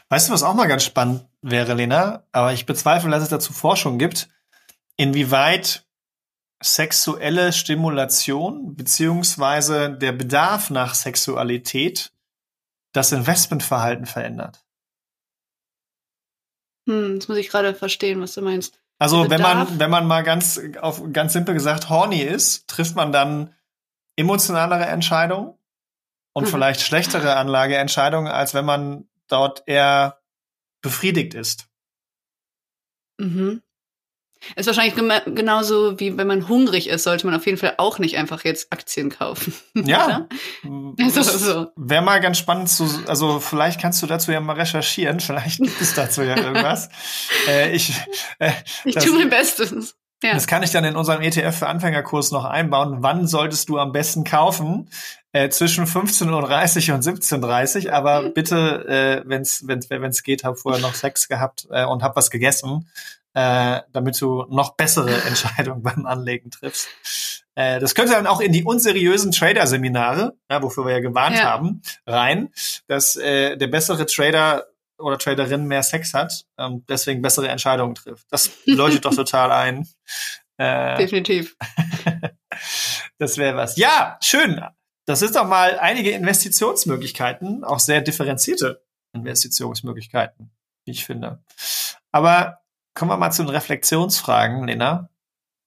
Weißt 0.10 0.30
du, 0.30 0.34
was 0.34 0.44
auch 0.44 0.54
mal 0.54 0.68
ganz 0.68 0.84
spannend 0.84 1.26
wäre, 1.42 1.74
Lena? 1.74 2.24
Aber 2.32 2.54
ich 2.54 2.66
bezweifle, 2.66 3.10
dass 3.12 3.24
es 3.24 3.30
dazu 3.30 3.54
Forschung 3.54 3.98
gibt, 3.98 4.30
inwieweit 4.96 5.86
sexuelle 6.62 7.54
Stimulation 7.54 8.76
beziehungsweise 8.76 9.92
der 9.92 10.12
Bedarf 10.12 10.70
nach 10.70 10.96
Sexualität 10.96 12.12
das 12.94 13.12
Investmentverhalten 13.12 14.06
verändert. 14.06 14.66
Hm, 16.88 17.16
jetzt 17.16 17.30
muss 17.30 17.38
ich 17.38 17.50
gerade 17.50 17.76
verstehen, 17.76 18.22
was 18.22 18.34
du 18.34 18.42
meinst. 18.42 18.82
Also 19.00 19.30
wenn 19.30 19.42
man, 19.42 19.80
wenn 19.80 19.92
man 19.92 20.08
mal 20.08 20.24
ganz, 20.24 20.60
auf, 20.82 21.04
ganz 21.14 21.34
simpel 21.34 21.54
gesagt 21.54 21.90
horny 21.90 22.22
ist, 22.22 22.68
trifft 22.68 22.96
man 22.96 23.12
dann 23.12 23.54
emotionalere 24.16 24.86
Entscheidungen 24.86 25.54
und 26.34 26.46
mhm. 26.46 26.50
vielleicht 26.50 26.82
schlechtere 26.82 27.36
Anlageentscheidungen, 27.36 28.32
als 28.32 28.56
wenn 28.56 28.66
man 28.66 29.08
dort 29.28 29.64
eher 29.66 30.22
befriedigt 30.82 31.34
ist. 31.34 31.68
Mhm. 33.20 33.62
Ist 34.56 34.68
wahrscheinlich 34.68 34.96
genauso 35.36 36.00
wie 36.00 36.18
wenn 36.18 36.28
man 36.28 36.48
hungrig 36.48 36.88
ist, 36.88 37.04
sollte 37.04 37.26
man 37.26 37.36
auf 37.36 37.46
jeden 37.46 37.58
Fall 37.58 37.74
auch 37.78 38.00
nicht 38.00 38.18
einfach 38.18 38.44
jetzt 38.44 38.72
Aktien 38.72 39.10
kaufen. 39.10 39.54
Ja. 39.88 40.28
also, 41.00 41.22
so. 41.24 41.68
Wäre 41.76 42.02
mal 42.02 42.20
ganz 42.20 42.38
spannend 42.38 42.70
zu, 42.70 42.88
also 43.08 43.40
vielleicht 43.40 43.80
kannst 43.80 44.02
du 44.02 44.08
dazu 44.08 44.32
ja 44.32 44.40
mal 44.40 44.54
recherchieren, 44.54 45.20
vielleicht 45.22 45.60
gibt 45.60 45.80
es 45.82 45.94
dazu 45.94 46.24
ja 46.24 46.36
irgendwas. 46.38 46.90
äh, 47.48 47.76
ich 47.76 47.94
äh, 48.40 48.52
ich 48.86 48.96
das, 48.96 49.06
tue 49.06 49.18
mein 49.18 49.30
Bestes. 49.30 49.96
Ja. 50.24 50.34
Das 50.34 50.48
kann 50.48 50.64
ich 50.64 50.72
dann 50.72 50.84
in 50.84 50.96
unserem 50.96 51.22
ETF 51.22 51.60
für 51.60 51.68
Anfängerkurs 51.68 52.32
noch 52.32 52.46
einbauen. 52.46 52.98
Wann 53.02 53.28
solltest 53.28 53.70
du 53.70 53.78
am 53.78 53.92
besten 53.92 54.24
kaufen? 54.24 54.90
Äh, 55.32 55.50
zwischen 55.50 55.86
15.30 55.86 56.90
Uhr 56.90 56.96
und 56.96 57.04
17.30 57.04 57.86
Uhr. 57.86 57.94
Aber 57.94 58.22
mhm. 58.22 58.34
bitte, 58.34 58.88
äh, 59.26 59.30
wenn 59.30 59.44
es 59.44 59.68
wenn's, 59.68 59.90
wenn's 59.90 60.24
geht, 60.24 60.44
hab 60.44 60.58
vorher 60.58 60.82
noch 60.82 60.96
Sex 60.96 61.28
gehabt 61.28 61.68
äh, 61.70 61.86
und 61.86 62.02
hab 62.02 62.16
was 62.16 62.32
gegessen 62.32 62.88
äh, 63.38 63.82
damit 63.94 64.20
du 64.20 64.46
noch 64.50 64.76
bessere 64.76 65.14
Entscheidungen 65.28 65.84
beim 65.84 66.08
Anlegen 66.08 66.50
triffst. 66.50 66.88
Äh, 67.54 67.80
das 67.80 67.94
könnte 67.94 68.14
dann 68.14 68.26
auch 68.26 68.42
in 68.42 68.52
die 68.52 68.64
unseriösen 68.64 69.32
Trader-Seminare, 69.32 70.36
ja, 70.50 70.64
wofür 70.64 70.86
wir 70.86 70.94
ja 70.94 71.02
gewarnt 71.02 71.38
ja. 71.38 71.44
haben, 71.44 71.84
rein, 72.08 72.50
dass 72.88 73.16
äh, 73.16 73.56
der 73.56 73.68
bessere 73.68 74.08
Trader 74.08 74.66
oder 74.98 75.18
Traderin 75.18 75.66
mehr 75.66 75.84
Sex 75.84 76.14
hat, 76.14 76.46
ähm, 76.58 76.84
deswegen 76.88 77.22
bessere 77.22 77.48
Entscheidungen 77.48 77.96
trifft. 77.96 78.26
Das 78.30 78.52
leuchtet 78.66 79.06
doch 79.06 79.16
total 79.16 79.52
ein. 79.52 79.88
Äh, 80.58 80.98
Definitiv. 80.98 81.56
das 83.20 83.38
wäre 83.38 83.56
was. 83.56 83.78
Ja, 83.78 84.18
schön. 84.22 84.62
Das 85.06 85.22
ist 85.22 85.36
doch 85.36 85.48
mal 85.48 85.80
einige 85.80 86.12
Investitionsmöglichkeiten, 86.12 87.64
auch 87.64 87.80
sehr 87.80 88.02
differenzierte 88.02 88.84
Investitionsmöglichkeiten, 89.14 90.52
wie 90.86 90.92
ich 90.92 91.06
finde. 91.06 91.44
Aber 92.12 92.60
kommen 92.94 93.12
wir 93.12 93.18
mal 93.18 93.32
zu 93.32 93.44
den 93.44 93.50
Reflexionsfragen, 93.50 94.68
Lena, 94.68 95.10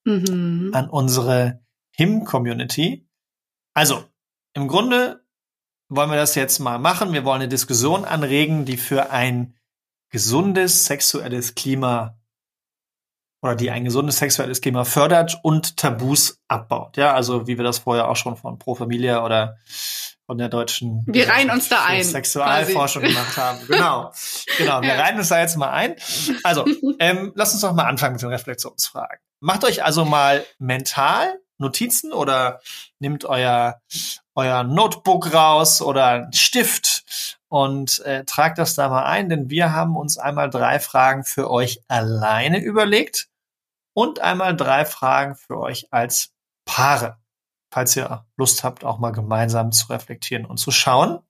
mhm. 0.05 0.73
an 0.75 0.91
unsere 0.91 1.65
HIM-Community. 1.93 3.09
Also, 3.73 4.05
im 4.53 4.69
Grunde 4.69 5.25
wollen 5.91 6.11
wir 6.11 6.17
das 6.17 6.35
jetzt 6.37 6.61
mal 6.61 6.79
machen. 6.79 7.13
Wir 7.13 7.25
wollen 7.25 7.43
eine 7.43 7.49
Diskussion 7.49 8.05
anregen, 8.05 8.65
die 8.65 8.77
für 8.77 9.11
ein 9.11 9.55
gesundes 10.11 10.87
sexuelles 10.87 11.55
Klima 11.55 12.17
oder 13.43 13.57
die 13.57 13.71
ein 13.71 13.85
gesundes 13.85 14.19
sexuelles 14.19 14.61
Klima 14.61 14.85
fördert 14.85 15.41
und 15.43 15.77
Tabus 15.77 16.41
abbaut. 16.47 16.97
Ja, 16.97 17.15
also 17.15 17.47
wie 17.47 17.57
wir 17.57 17.65
das 17.65 17.81
vorher 17.81 18.09
auch 18.09 18.17
schon 18.17 18.37
von 18.37 18.59
Pro 18.59 18.75
Familia 18.75 19.25
oder 19.25 19.57
von 20.27 20.39
der 20.39 20.49
deutschen 20.49 21.03
wir 21.07 21.29
reihen 21.29 21.51
uns 21.51 21.69
da 21.69 21.85
ein 21.85 22.05
Sexualforschung 22.05 23.03
quasi. 23.03 23.15
gemacht 23.15 23.37
haben. 23.37 23.59
Genau, 23.67 24.13
genau. 24.59 24.83
Wir 24.83 24.93
reihen 24.93 25.19
uns 25.19 25.29
da 25.29 25.41
jetzt 25.41 25.57
mal 25.57 25.71
ein. 25.71 25.97
Also 26.45 26.65
ähm, 27.01 27.33
lasst 27.35 27.55
uns 27.55 27.63
doch 27.63 27.73
mal 27.73 27.85
anfangen 27.85 28.13
mit 28.13 28.23
den 28.23 28.29
Reflexionsfragen. 28.29 29.19
Macht 29.41 29.65
euch 29.65 29.83
also 29.83 30.05
mal 30.05 30.45
mental 30.59 31.41
Notizen 31.59 32.13
oder 32.13 32.61
nehmt 33.01 33.25
euer 33.25 33.81
euer 34.41 34.65
Notebook 34.65 35.33
raus 35.33 35.83
oder 35.83 36.07
einen 36.07 36.33
Stift 36.33 37.39
und 37.49 38.01
äh, 38.01 38.25
tragt 38.25 38.59
das 38.59 38.75
da 38.75 38.89
mal 38.89 39.05
ein, 39.05 39.29
denn 39.29 39.51
wir 39.51 39.73
haben 39.73 39.97
uns 39.97 40.19
einmal 40.19 40.51
drei 40.51 40.81
Fragen 40.81 41.25
für 41.25 41.51
euch 41.51 41.83
alleine 41.89 42.61
überlegt 42.61 43.29
und 43.95 44.21
einmal 44.21 44.57
drei 44.57 44.85
Fragen 44.85 45.35
für 45.35 45.59
euch 45.59 45.93
als 45.93 46.33
Paare 46.65 47.21
falls 47.71 47.97
ihr 47.97 48.27
Lust 48.37 48.65
habt, 48.65 48.85
auch 48.85 48.99
mal 48.99 49.11
gemeinsam 49.11 49.73
zu 49.73 49.89
reflektieren 49.89 50.45
und 50.45 50.59
zu 50.59 50.71
schauen, 50.71 51.21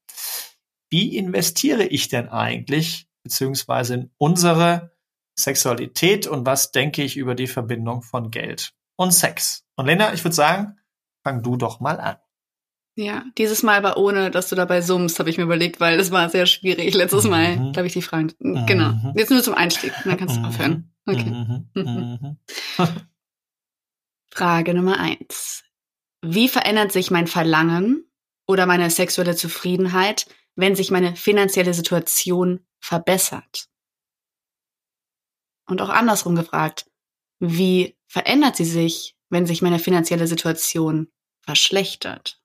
wie 0.88 1.16
investiere 1.16 1.84
ich 1.84 2.08
denn 2.08 2.28
eigentlich, 2.28 3.08
beziehungsweise 3.22 3.94
in 3.94 4.10
unsere 4.18 4.96
Sexualität 5.38 6.26
und 6.26 6.46
was 6.46 6.72
denke 6.72 7.02
ich 7.02 7.16
über 7.16 7.34
die 7.34 7.46
Verbindung 7.46 8.02
von 8.02 8.30
Geld 8.30 8.74
und 8.96 9.12
Sex. 9.12 9.64
Und 9.76 9.86
Lena, 9.86 10.12
ich 10.12 10.24
würde 10.24 10.34
sagen, 10.34 10.78
fang 11.22 11.42
du 11.42 11.56
doch 11.56 11.80
mal 11.80 12.00
an. 12.00 12.16
Ja, 12.96 13.24
dieses 13.38 13.62
Mal 13.62 13.76
aber 13.76 13.96
ohne, 13.96 14.30
dass 14.30 14.48
du 14.48 14.56
dabei 14.56 14.82
summst, 14.82 15.18
habe 15.18 15.30
ich 15.30 15.38
mir 15.38 15.44
überlegt, 15.44 15.80
weil 15.80 15.96
das 15.96 16.10
war 16.10 16.28
sehr 16.28 16.46
schwierig. 16.46 16.94
Letztes 16.94 17.24
Mal, 17.24 17.56
mhm. 17.56 17.72
glaube 17.72 17.86
ich, 17.86 17.92
die 17.92 18.02
Fragen. 18.02 18.32
Mhm. 18.40 18.66
Genau. 18.66 19.12
Jetzt 19.14 19.30
nur 19.30 19.42
zum 19.42 19.54
Einstieg, 19.54 19.92
dann 20.04 20.16
kannst 20.16 20.36
du 20.36 20.40
mhm. 20.40 20.46
aufhören. 20.46 20.92
Okay. 21.06 21.30
Mhm. 21.30 21.68
Mhm. 21.74 22.36
Frage 24.30 24.74
Nummer 24.74 24.98
eins. 24.98 25.64
Wie 26.22 26.48
verändert 26.48 26.92
sich 26.92 27.10
mein 27.10 27.26
Verlangen 27.26 28.04
oder 28.46 28.66
meine 28.66 28.90
sexuelle 28.90 29.34
Zufriedenheit, 29.34 30.26
wenn 30.54 30.76
sich 30.76 30.90
meine 30.90 31.16
finanzielle 31.16 31.74
Situation 31.74 32.60
verbessert? 32.80 33.68
Und 35.66 35.80
auch 35.80 35.88
andersrum 35.88 36.34
gefragt, 36.34 36.90
wie 37.38 37.96
verändert 38.06 38.56
sie 38.56 38.64
sich, 38.64 39.16
wenn 39.30 39.46
sich 39.46 39.62
meine 39.62 39.78
finanzielle 39.78 40.26
Situation 40.26 41.08
verschlechtert? 41.42 42.39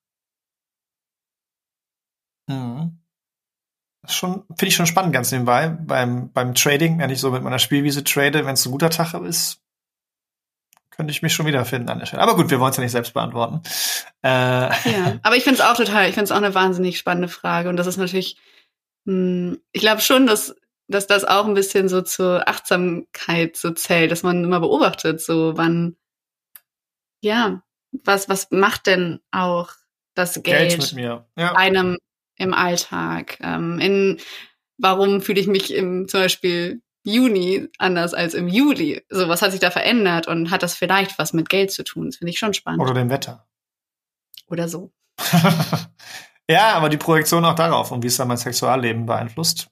Mhm. 2.48 3.00
Schon, 4.08 4.44
finde 4.50 4.68
ich 4.68 4.75
schon 4.75 4.86
spannend 4.86 5.14
ganz 5.14 5.32
nebenbei. 5.32 5.70
Beim, 5.70 6.32
beim 6.32 6.54
Trading, 6.54 7.00
wenn 7.00 7.10
ich 7.10 7.20
so 7.20 7.32
mit 7.32 7.44
meiner 7.44 7.60
Spielwiese 7.60 8.04
trade, 8.04 8.46
wenn 8.46 8.54
es 8.54 8.66
ein 8.66 8.72
guter 8.72 8.90
Tag 8.90 9.14
ist, 9.16 9.62
könnte 10.96 11.12
ich 11.12 11.22
mich 11.22 11.34
schon 11.34 11.46
wiederfinden 11.46 11.90
an 11.90 12.00
der 12.00 12.06
Stelle. 12.06 12.22
Aber 12.22 12.36
gut, 12.36 12.50
wir 12.50 12.60
wollen 12.60 12.72
es 12.72 12.78
ja 12.78 12.84
nicht 12.84 12.92
selbst 12.92 13.14
beantworten. 13.14 13.62
Äh. 14.24 14.30
Ja, 14.30 15.20
aber 15.24 15.36
ich 15.36 15.44
finde 15.44 15.60
es 15.60 15.66
auch 15.66 15.75
total, 15.75 16.08
ich 16.08 16.14
finde 16.14 16.25
es 16.25 16.32
auch 16.32 16.38
eine 16.38 16.56
wahnsinnig 16.56 16.98
spannende 16.98 17.28
Frage. 17.28 17.70
Und 17.70 17.78
das 17.78 17.88
ist 17.88 17.98
natürlich, 17.98 18.38
mh, 19.06 19.14
hm, 19.14 19.62
ich 19.72 19.82
glaube 19.82 20.02
schon, 20.02 20.25
dass, 20.28 20.56
dass 20.88 21.08
das 21.08 21.25
auch 21.25 21.46
ein 21.46 21.54
bisschen 21.54 21.90
so 21.90 22.02
zur 22.02 22.48
Achtsamkeit 22.48 23.58
so 23.58 23.72
zählt, 23.72 24.12
dass 24.12 24.24
man 24.24 24.44
immer 24.44 24.60
beobachtet, 24.60 25.20
so 25.20 25.58
wann, 25.58 25.98
ja, 27.22 27.62
was, 28.04 28.30
was 28.30 28.52
macht 28.52 28.88
denn 28.88 29.20
auch 29.32 29.72
das 30.14 30.42
Geld, 30.44 30.80
Geld 30.80 30.96
ja. 31.38 31.56
einem 31.56 31.98
im 32.38 32.54
Alltag? 32.54 33.38
Ähm, 33.42 33.80
in 33.80 34.20
warum 34.77 35.22
fühle 35.22 35.39
ich 35.39 35.48
mich 35.48 35.74
im 35.74 36.08
zum 36.08 36.22
Beispiel 36.22 36.82
Juni 37.06 37.70
anders 37.77 38.13
als 38.15 38.34
im 38.34 38.48
Juli. 38.48 39.06
So, 39.10 39.30
was 39.30 39.44
hat 39.44 39.51
sich 39.51 39.60
da 39.60 39.70
verändert 39.70 40.27
und 40.27 40.50
hat 40.50 40.63
das 40.63 40.74
vielleicht 40.74 41.20
was 41.20 41.34
mit 41.34 41.50
Geld 41.50 41.72
zu 41.72 41.84
tun? 41.84 42.08
Das 42.08 42.18
finde 42.18 42.32
ich 42.32 42.39
schon 42.39 42.54
spannend. 42.54 42.82
Oder 42.82 42.96
dem 42.96 43.12
Wetter. 43.12 43.48
Oder 44.48 44.68
so. 44.68 44.92
ja, 46.50 46.74
aber 46.74 46.89
die 46.89 46.98
Projektion 46.98 47.46
auch 47.46 47.56
darauf 47.56 47.92
und 47.92 48.04
wie 48.04 48.08
es 48.08 48.18
dann 48.18 48.27
mein 48.27 48.38
Sexualleben 48.38 49.06
beeinflusst. 49.06 49.68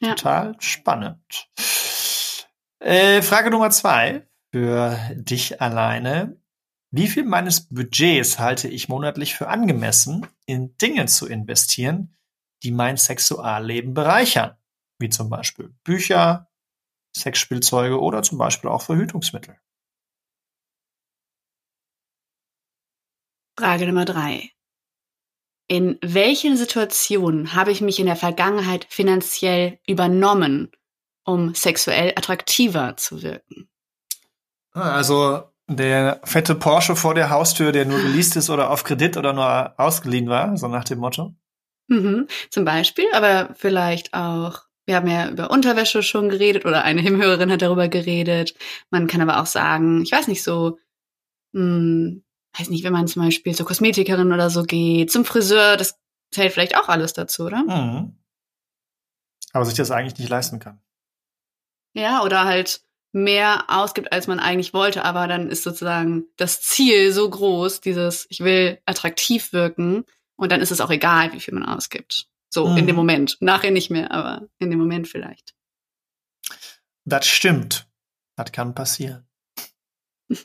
Ja. 0.00 0.14
Total 0.14 0.56
spannend. 0.60 1.48
Äh, 2.78 3.20
Frage 3.20 3.50
Nummer 3.50 3.68
zwei 3.68 4.26
für 4.50 4.98
dich 5.14 5.60
alleine. 5.60 6.39
Wie 6.90 7.06
viel 7.06 7.24
meines 7.24 7.68
Budgets 7.68 8.38
halte 8.38 8.68
ich 8.68 8.88
monatlich 8.88 9.34
für 9.34 9.48
angemessen, 9.48 10.26
in 10.46 10.76
Dinge 10.78 11.06
zu 11.06 11.26
investieren, 11.26 12.16
die 12.62 12.72
mein 12.72 12.96
Sexualleben 12.96 13.94
bereichern? 13.94 14.56
wie 15.00 15.08
zum 15.08 15.30
Beispiel 15.30 15.74
Bücher, 15.82 16.48
Sexspielzeuge 17.16 17.98
oder 18.00 18.22
zum 18.22 18.38
Beispiel 18.38 18.70
auch 18.70 18.82
Verhütungsmittel. 18.82 19.58
Frage 23.58 23.86
Nummer 23.86 24.04
drei. 24.04 24.50
In 25.66 25.98
welchen 26.02 26.56
Situationen 26.56 27.54
habe 27.54 27.72
ich 27.72 27.80
mich 27.80 27.98
in 27.98 28.06
der 28.06 28.16
Vergangenheit 28.16 28.86
finanziell 28.90 29.78
übernommen, 29.86 30.70
um 31.24 31.54
sexuell 31.54 32.12
attraktiver 32.16 32.96
zu 32.96 33.22
wirken? 33.22 33.68
Ah, 34.72 34.96
also 34.96 35.52
der 35.76 36.20
fette 36.24 36.54
Porsche 36.54 36.96
vor 36.96 37.14
der 37.14 37.30
Haustür, 37.30 37.72
der 37.72 37.84
nur 37.84 38.00
geleast 38.00 38.36
ist 38.36 38.50
oder 38.50 38.70
auf 38.70 38.84
Kredit 38.84 39.16
oder 39.16 39.32
nur 39.32 39.78
ausgeliehen 39.78 40.28
war, 40.28 40.56
so 40.56 40.68
nach 40.68 40.84
dem 40.84 40.98
Motto. 40.98 41.34
Mhm, 41.88 42.28
zum 42.50 42.64
Beispiel, 42.64 43.06
aber 43.12 43.50
vielleicht 43.54 44.14
auch 44.14 44.62
wir 44.90 44.96
haben 44.96 45.06
ja 45.06 45.28
über 45.30 45.52
Unterwäsche 45.52 46.02
schon 46.02 46.28
geredet 46.28 46.64
oder 46.64 46.82
eine 46.82 47.00
Himhörerin 47.00 47.52
hat 47.52 47.62
darüber 47.62 47.86
geredet. 47.86 48.54
Man 48.90 49.06
kann 49.06 49.20
aber 49.20 49.40
auch 49.40 49.46
sagen, 49.46 50.02
ich 50.02 50.10
weiß 50.10 50.26
nicht 50.26 50.42
so, 50.42 50.78
mh, 51.52 51.62
hm, 51.62 52.24
weiß 52.58 52.70
nicht, 52.70 52.82
wenn 52.82 52.92
man 52.92 53.06
zum 53.06 53.22
Beispiel 53.22 53.54
zur 53.54 53.66
Kosmetikerin 53.66 54.32
oder 54.32 54.50
so 54.50 54.64
geht, 54.64 55.12
zum 55.12 55.24
Friseur, 55.24 55.76
das 55.76 55.96
zählt 56.32 56.52
vielleicht 56.52 56.76
auch 56.76 56.88
alles 56.88 57.12
dazu, 57.12 57.44
oder? 57.44 57.62
Mhm. 57.62 58.18
Aber 59.52 59.64
sich 59.64 59.74
das 59.74 59.92
eigentlich 59.92 60.18
nicht 60.18 60.28
leisten 60.28 60.58
kann. 60.58 60.80
Ja, 61.94 62.22
oder 62.22 62.44
halt 62.44 62.82
mehr 63.12 63.64
ausgibt, 63.68 64.12
als 64.12 64.26
man 64.26 64.38
eigentlich 64.38 64.72
wollte, 64.72 65.04
aber 65.04 65.26
dann 65.26 65.48
ist 65.50 65.64
sozusagen 65.64 66.24
das 66.36 66.62
Ziel 66.62 67.12
so 67.12 67.28
groß, 67.28 67.80
dieses, 67.80 68.26
ich 68.30 68.40
will 68.40 68.78
attraktiv 68.86 69.52
wirken 69.52 70.04
und 70.36 70.52
dann 70.52 70.60
ist 70.60 70.70
es 70.70 70.80
auch 70.80 70.90
egal, 70.90 71.32
wie 71.32 71.40
viel 71.40 71.54
man 71.54 71.64
ausgibt. 71.64 72.28
So, 72.52 72.66
mhm. 72.66 72.76
in 72.78 72.86
dem 72.86 72.94
mhm. 72.94 73.00
Moment. 73.00 73.36
Nachher 73.40 73.70
nicht 73.70 73.90
mehr, 73.90 74.10
aber 74.10 74.48
in 74.58 74.70
dem 74.70 74.78
Moment 74.78 75.08
vielleicht. 75.08 75.54
Das 77.04 77.26
stimmt. 77.26 77.88
Das 78.36 78.52
kann 78.52 78.74
passieren. 78.74 79.26
ich 80.30 80.40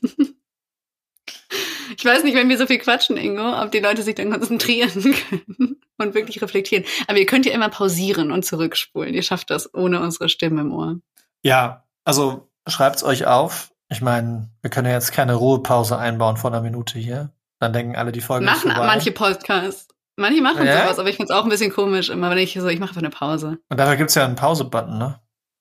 weiß 2.03 2.23
nicht, 2.23 2.35
wenn 2.35 2.49
wir 2.49 2.57
so 2.57 2.67
viel 2.67 2.79
quatschen, 2.79 3.17
Ingo, 3.17 3.61
ob 3.61 3.71
die 3.71 3.79
Leute 3.79 4.03
sich 4.03 4.15
dann 4.15 4.31
konzentrieren 4.31 5.15
können 5.29 5.81
und 5.97 6.13
wirklich 6.13 6.41
reflektieren. 6.41 6.85
Aber 7.07 7.17
ihr 7.17 7.25
könnt 7.25 7.45
ja 7.45 7.53
immer 7.53 7.69
pausieren 7.69 8.31
und 8.31 8.45
zurückspulen. 8.45 9.13
Ihr 9.13 9.23
schafft 9.23 9.49
das 9.49 9.73
ohne 9.73 10.01
unsere 10.01 10.29
Stimme 10.29 10.61
im 10.61 10.73
Ohr. 10.73 10.99
Ja, 11.41 11.85
also 12.03 12.49
schreibt's 12.67 13.03
euch 13.03 13.25
auf. 13.25 13.71
Ich 13.89 14.01
meine, 14.01 14.49
wir 14.61 14.69
können 14.69 14.87
ja 14.87 14.93
jetzt 14.93 15.11
keine 15.11 15.35
Ruhepause 15.35 15.97
einbauen 15.97 16.37
vor 16.37 16.51
einer 16.51 16.61
Minute 16.61 16.97
hier. 16.97 17.31
Dann 17.59 17.73
denken 17.73 17.95
alle, 17.95 18.11
die 18.11 18.21
Folge 18.21 18.45
Machen 18.45 18.71
manche 18.75 19.11
Podcasts. 19.11 19.87
Manche 20.17 20.41
machen 20.41 20.65
ja? 20.65 20.83
sowas, 20.83 20.99
aber 20.99 21.09
ich 21.09 21.17
find's 21.17 21.31
auch 21.31 21.43
ein 21.43 21.49
bisschen 21.49 21.73
komisch, 21.73 22.09
immer 22.09 22.29
wenn 22.29 22.37
ich 22.37 22.53
so, 22.53 22.67
ich 22.67 22.79
mache 22.79 22.89
einfach 22.89 23.01
eine 23.01 23.09
Pause. 23.09 23.59
Und 23.69 23.77
dafür 23.77 23.97
gibt's 23.97 24.15
ja 24.15 24.23
einen 24.23 24.35
Pause-Button, 24.35 24.97
ne? 24.97 25.19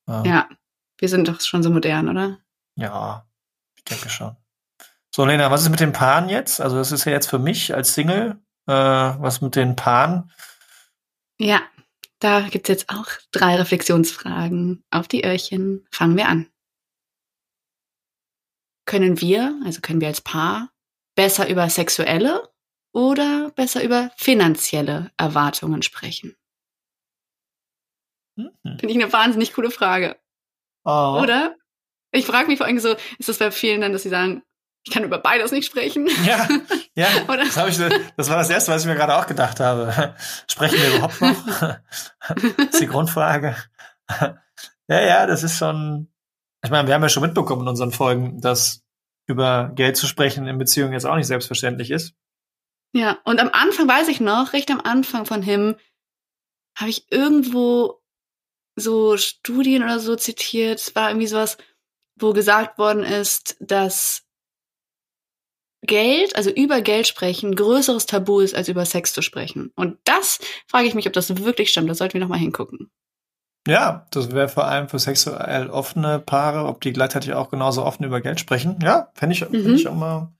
Ja. 0.08 0.24
ja. 0.24 0.48
Wir 0.98 1.08
sind 1.08 1.26
doch 1.26 1.40
schon 1.40 1.62
so 1.62 1.70
modern, 1.70 2.08
oder? 2.08 2.38
Ja, 2.76 3.26
ich 3.76 3.84
denke 3.84 4.08
schon. 4.08 4.36
So, 5.14 5.24
Lena, 5.24 5.50
was 5.50 5.62
ist 5.62 5.70
mit 5.70 5.80
den 5.80 5.92
Paaren 5.92 6.28
jetzt? 6.28 6.60
Also, 6.60 6.76
das 6.76 6.92
ist 6.92 7.04
ja 7.04 7.12
jetzt 7.12 7.28
für 7.28 7.38
mich 7.38 7.74
als 7.74 7.94
Single. 7.94 8.38
Äh, 8.66 8.72
was 8.72 9.40
mit 9.40 9.56
den 9.56 9.76
Paaren? 9.76 10.32
Ja, 11.38 11.60
da 12.20 12.40
gibt's 12.42 12.68
jetzt 12.68 12.88
auch 12.88 13.06
drei 13.32 13.56
Reflexionsfragen 13.56 14.84
auf 14.90 15.08
die 15.08 15.24
Öhrchen. 15.24 15.86
Fangen 15.90 16.16
wir 16.16 16.28
an. 16.28 16.46
Können 18.86 19.20
wir, 19.20 19.58
also 19.64 19.80
können 19.80 20.00
wir 20.00 20.08
als 20.08 20.20
Paar, 20.20 20.70
besser 21.14 21.48
über 21.48 21.68
sexuelle 21.70 22.48
oder 22.92 23.50
besser 23.50 23.82
über 23.82 24.10
finanzielle 24.16 25.10
Erwartungen 25.16 25.82
sprechen? 25.82 26.36
Mhm. 28.36 28.50
Finde 28.62 28.88
ich 28.88 29.02
eine 29.02 29.12
wahnsinnig 29.12 29.52
coole 29.52 29.70
Frage. 29.70 30.16
Oh. 30.84 31.20
Oder? 31.22 31.56
Ich 32.12 32.26
frage 32.26 32.48
mich 32.48 32.58
vor 32.58 32.66
allem 32.66 32.78
so, 32.78 32.94
ist 33.18 33.28
das 33.28 33.38
bei 33.38 33.50
vielen 33.50 33.80
dann, 33.80 33.92
dass 33.92 34.02
sie 34.02 34.08
sagen, 34.08 34.42
ich 34.86 34.92
kann 34.92 35.02
über 35.02 35.18
beides 35.18 35.50
nicht 35.50 35.66
sprechen? 35.66 36.08
Ja, 36.24 36.46
ja. 36.94 37.08
Das, 37.26 37.78
ich, 37.78 37.78
das, 38.16 38.28
war 38.28 38.36
das 38.36 38.50
Erste, 38.50 38.70
was 38.70 38.82
ich 38.82 38.88
mir 38.88 38.94
gerade 38.94 39.16
auch 39.16 39.26
gedacht 39.26 39.58
habe. 39.60 40.14
Sprechen 40.46 40.78
wir 40.78 40.94
überhaupt 40.94 41.20
noch? 41.20 41.46
das 42.28 42.64
ist 42.72 42.80
die 42.80 42.86
Grundfrage. 42.86 43.56
Ja, 44.86 45.00
ja, 45.00 45.26
das 45.26 45.42
ist 45.42 45.56
schon. 45.56 46.08
Ich 46.64 46.70
meine, 46.70 46.88
wir 46.88 46.94
haben 46.94 47.02
ja 47.02 47.10
schon 47.10 47.22
mitbekommen 47.22 47.62
in 47.62 47.68
unseren 47.68 47.92
Folgen, 47.92 48.40
dass 48.40 48.82
über 49.26 49.70
Geld 49.74 49.98
zu 49.98 50.06
sprechen 50.06 50.46
in 50.46 50.58
Beziehungen 50.58 50.94
jetzt 50.94 51.04
auch 51.04 51.16
nicht 51.16 51.26
selbstverständlich 51.26 51.90
ist. 51.90 52.14
Ja, 52.94 53.18
und 53.24 53.38
am 53.38 53.50
Anfang 53.52 53.86
weiß 53.86 54.08
ich 54.08 54.20
noch, 54.20 54.54
recht 54.54 54.70
am 54.70 54.80
Anfang 54.80 55.26
von 55.26 55.42
Him, 55.42 55.76
habe 56.76 56.90
ich 56.90 57.06
irgendwo 57.10 58.00
so 58.76 59.16
Studien 59.16 59.82
oder 59.82 59.98
so 59.98 60.16
zitiert. 60.16 60.78
Es 60.78 60.94
war 60.94 61.10
irgendwie 61.10 61.26
sowas, 61.26 61.58
wo 62.16 62.32
gesagt 62.32 62.78
worden 62.78 63.04
ist, 63.04 63.56
dass 63.60 64.22
Geld, 65.82 66.34
also 66.34 66.50
über 66.50 66.80
Geld 66.80 67.06
sprechen, 67.06 67.56
größeres 67.56 68.06
Tabu 68.06 68.40
ist, 68.40 68.54
als 68.54 68.68
über 68.68 68.86
Sex 68.86 69.12
zu 69.12 69.20
sprechen. 69.20 69.70
Und 69.76 69.98
das 70.04 70.38
frage 70.66 70.86
ich 70.86 70.94
mich, 70.94 71.06
ob 71.06 71.12
das 71.12 71.44
wirklich 71.44 71.70
stimmt. 71.70 71.90
Da 71.90 71.94
sollten 71.94 72.14
wir 72.14 72.20
nochmal 72.20 72.38
hingucken. 72.38 72.90
Ja, 73.66 74.06
das 74.10 74.32
wäre 74.32 74.48
vor 74.48 74.66
allem 74.66 74.88
für 74.88 74.98
sexuell 74.98 75.70
offene 75.70 76.18
Paare, 76.18 76.66
ob 76.66 76.80
die 76.82 76.92
gleichzeitig 76.92 77.32
auch 77.32 77.50
genauso 77.50 77.84
offen 77.84 78.04
über 78.04 78.20
Geld 78.20 78.38
sprechen. 78.38 78.78
Ja, 78.82 79.08
fände 79.14 79.34
ich, 79.34 79.48
mhm. 79.48 79.74
Ich 79.74 79.88
auch 79.88 79.94
mal 79.94 80.32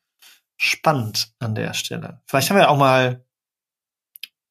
spannend 0.57 1.33
an 1.39 1.55
der 1.55 1.73
Stelle. 1.73 2.21
Vielleicht 2.27 2.51
haben 2.51 2.59
wir 2.59 2.71
auch 2.71 2.77
mal 2.77 3.25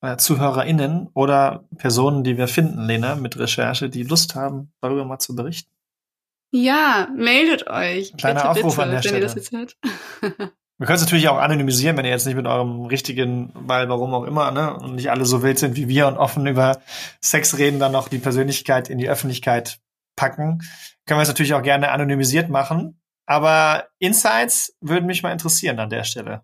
äh, 0.01 0.17
ZuhörerInnen 0.17 1.09
oder 1.13 1.65
Personen, 1.77 2.23
die 2.23 2.37
wir 2.37 2.47
finden, 2.47 2.85
Lena, 2.85 3.15
mit 3.15 3.37
Recherche, 3.37 3.89
die 3.89 4.03
Lust 4.03 4.35
haben, 4.35 4.73
darüber 4.81 5.05
mal 5.05 5.19
zu 5.19 5.35
berichten. 5.35 5.71
Ja, 6.51 7.07
meldet 7.15 7.67
euch. 7.67 8.15
Kleiner 8.17 8.41
bitte, 8.41 8.49
Aufruf 8.49 8.75
bitte, 8.75 8.83
an 8.83 8.91
der 8.91 9.01
Stelle. 9.01 9.67
Wir 10.83 10.87
können 10.87 10.97
es 10.97 11.03
natürlich 11.03 11.29
auch 11.29 11.37
anonymisieren, 11.37 11.95
wenn 11.95 12.03
ihr 12.03 12.11
jetzt 12.11 12.25
nicht 12.25 12.35
mit 12.35 12.45
eurem 12.45 12.87
richtigen, 12.87 13.53
weil 13.53 13.87
warum 13.87 14.13
auch 14.13 14.25
immer, 14.25 14.51
ne, 14.51 14.75
und 14.75 14.95
nicht 14.95 15.09
alle 15.11 15.23
so 15.23 15.41
wild 15.41 15.57
sind 15.57 15.77
wie 15.77 15.87
wir 15.87 16.07
und 16.07 16.17
offen 16.17 16.45
über 16.45 16.81
Sex 17.21 17.57
reden, 17.57 17.79
dann 17.79 17.93
noch 17.93 18.09
die 18.09 18.17
Persönlichkeit 18.17 18.89
in 18.89 18.97
die 18.97 19.07
Öffentlichkeit 19.07 19.79
packen. 20.17 20.61
Können 21.05 21.19
wir 21.19 21.21
es 21.21 21.29
natürlich 21.29 21.53
auch 21.53 21.61
gerne 21.61 21.89
anonymisiert 21.89 22.49
machen. 22.49 22.99
Aber 23.25 23.87
Insights 23.99 24.75
würden 24.81 25.05
mich 25.05 25.23
mal 25.23 25.31
interessieren 25.31 25.79
an 25.79 25.89
der 25.89 26.03
Stelle. 26.03 26.41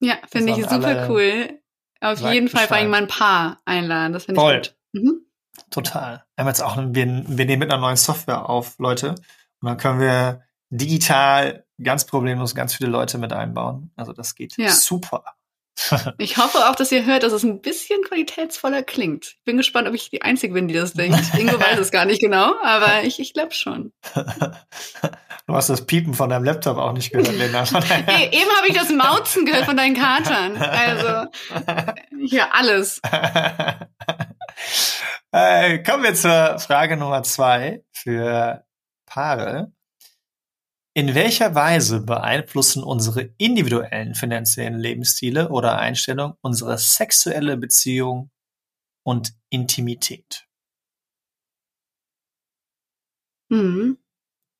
Ja, 0.00 0.14
finde 0.30 0.52
ich 0.52 0.66
super 0.66 1.10
cool. 1.10 1.60
Auf 2.00 2.20
jeden 2.20 2.48
Fall 2.48 2.68
vor 2.68 2.78
allem 2.78 2.88
mal 2.88 3.02
ein 3.02 3.06
Paar 3.06 3.60
einladen. 3.66 4.14
Das 4.14 4.24
finde 4.24 4.40
ich 4.40 4.46
gut. 4.46 4.76
Mhm. 4.92 5.26
Total. 5.68 6.24
Wir, 6.36 6.42
haben 6.42 6.48
jetzt 6.48 6.62
auch, 6.62 6.78
wir, 6.78 7.06
wir 7.28 7.44
nehmen 7.44 7.58
mit 7.58 7.70
einer 7.70 7.82
neuen 7.82 7.96
Software 7.96 8.48
auf, 8.48 8.78
Leute. 8.78 9.10
Und 9.10 9.68
dann 9.68 9.76
können 9.76 10.00
wir 10.00 10.40
digital 10.72 11.64
ganz 11.82 12.06
problemlos 12.06 12.54
ganz 12.54 12.74
viele 12.74 12.90
Leute 12.90 13.18
mit 13.18 13.32
einbauen. 13.32 13.90
Also 13.96 14.12
das 14.12 14.34
geht 14.34 14.56
ja. 14.56 14.70
super. 14.70 15.24
ich 16.18 16.36
hoffe 16.36 16.68
auch, 16.68 16.74
dass 16.74 16.92
ihr 16.92 17.04
hört, 17.04 17.22
dass 17.22 17.32
es 17.32 17.42
ein 17.42 17.60
bisschen 17.60 18.02
qualitätsvoller 18.02 18.82
klingt. 18.82 19.36
Ich 19.38 19.44
bin 19.44 19.56
gespannt, 19.56 19.88
ob 19.88 19.94
ich 19.94 20.10
die 20.10 20.22
Einzige 20.22 20.54
bin, 20.54 20.68
die 20.68 20.74
das 20.74 20.92
denkt. 20.92 21.18
Ingo 21.38 21.58
weiß 21.58 21.78
es 21.78 21.90
gar 21.90 22.04
nicht 22.04 22.20
genau, 22.20 22.54
aber 22.62 23.04
ich, 23.04 23.20
ich 23.20 23.32
glaube 23.34 23.52
schon. 23.52 23.92
Du 25.48 25.56
hast 25.56 25.68
das 25.68 25.84
Piepen 25.86 26.14
von 26.14 26.30
deinem 26.30 26.44
Laptop 26.44 26.78
auch 26.78 26.92
nicht 26.92 27.10
gehört, 27.10 27.36
Lena. 27.36 27.64
hey, 27.82 28.28
eben 28.28 28.50
habe 28.56 28.68
ich 28.68 28.74
das 28.74 28.90
Mauzen 28.90 29.44
gehört 29.44 29.64
von 29.64 29.76
deinen 29.76 29.96
Katern. 29.96 30.56
Also, 30.56 31.28
hier 32.28 32.54
alles. 32.54 33.00
Äh, 35.32 35.82
kommen 35.82 36.04
wir 36.04 36.14
zur 36.14 36.60
Frage 36.60 36.96
Nummer 36.96 37.24
zwei 37.24 37.82
für 37.90 38.64
Paare. 39.04 39.72
In 40.94 41.14
welcher 41.14 41.54
Weise 41.54 42.00
beeinflussen 42.00 42.84
unsere 42.84 43.32
individuellen 43.38 44.14
finanziellen 44.14 44.78
Lebensstile 44.78 45.48
oder 45.48 45.78
Einstellungen 45.78 46.36
unsere 46.42 46.76
sexuelle 46.76 47.56
Beziehung 47.56 48.30
und 49.02 49.32
Intimität? 49.48 50.46
Hm. 53.50 53.96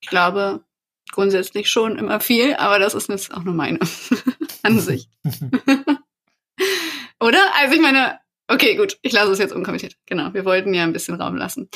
Ich 0.01 0.09
glaube 0.09 0.65
grundsätzlich 1.11 1.69
schon 1.71 1.99
immer 1.99 2.19
viel, 2.21 2.55
aber 2.55 2.79
das 2.79 2.95
ist 2.95 3.11
jetzt 3.11 3.35
auch 3.35 3.43
nur 3.43 3.55
meine 3.55 3.79
Ansicht. 4.63 5.11
Oder? 7.21 7.55
Also 7.57 7.75
ich 7.75 7.81
meine, 7.81 8.19
okay, 8.49 8.75
gut, 8.77 8.99
ich 9.03 9.13
lasse 9.13 9.33
es 9.33 9.39
jetzt 9.39 9.53
unkommentiert. 9.53 9.99
Genau, 10.07 10.33
wir 10.33 10.47
wollten 10.47 10.73
ja 10.73 10.83
ein 10.83 10.95
bisschen 10.95 11.21
Raum 11.21 11.37
lassen. 11.37 11.69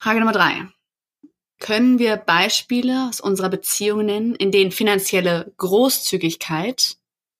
Frage 0.00 0.18
Nummer 0.20 0.32
drei. 0.32 0.66
Können 1.64 1.98
wir 1.98 2.18
Beispiele 2.18 3.08
aus 3.08 3.20
unserer 3.20 3.48
Beziehung 3.48 4.04
nennen, 4.04 4.34
in 4.34 4.52
denen 4.52 4.70
finanzielle 4.70 5.54
Großzügigkeit 5.56 6.98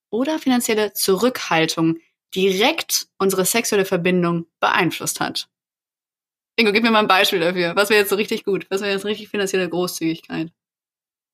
oder 0.08 0.38
finanzielle 0.38 0.94
Zurückhaltung 0.94 1.98
direkt 2.34 3.08
unsere 3.18 3.44
sexuelle 3.44 3.84
Verbindung 3.84 4.46
beeinflusst 4.60 5.20
hat? 5.20 5.50
Ingo, 6.56 6.72
gib 6.72 6.82
mir 6.84 6.90
mal 6.90 7.00
ein 7.00 7.06
Beispiel 7.06 7.40
dafür. 7.40 7.76
Was 7.76 7.90
wäre 7.90 8.00
jetzt 8.00 8.08
so 8.08 8.16
richtig 8.16 8.46
gut? 8.46 8.66
Was 8.70 8.80
wäre 8.80 8.92
jetzt 8.92 9.04
richtig 9.04 9.28
finanzielle 9.28 9.68
Großzügigkeit? 9.68 10.50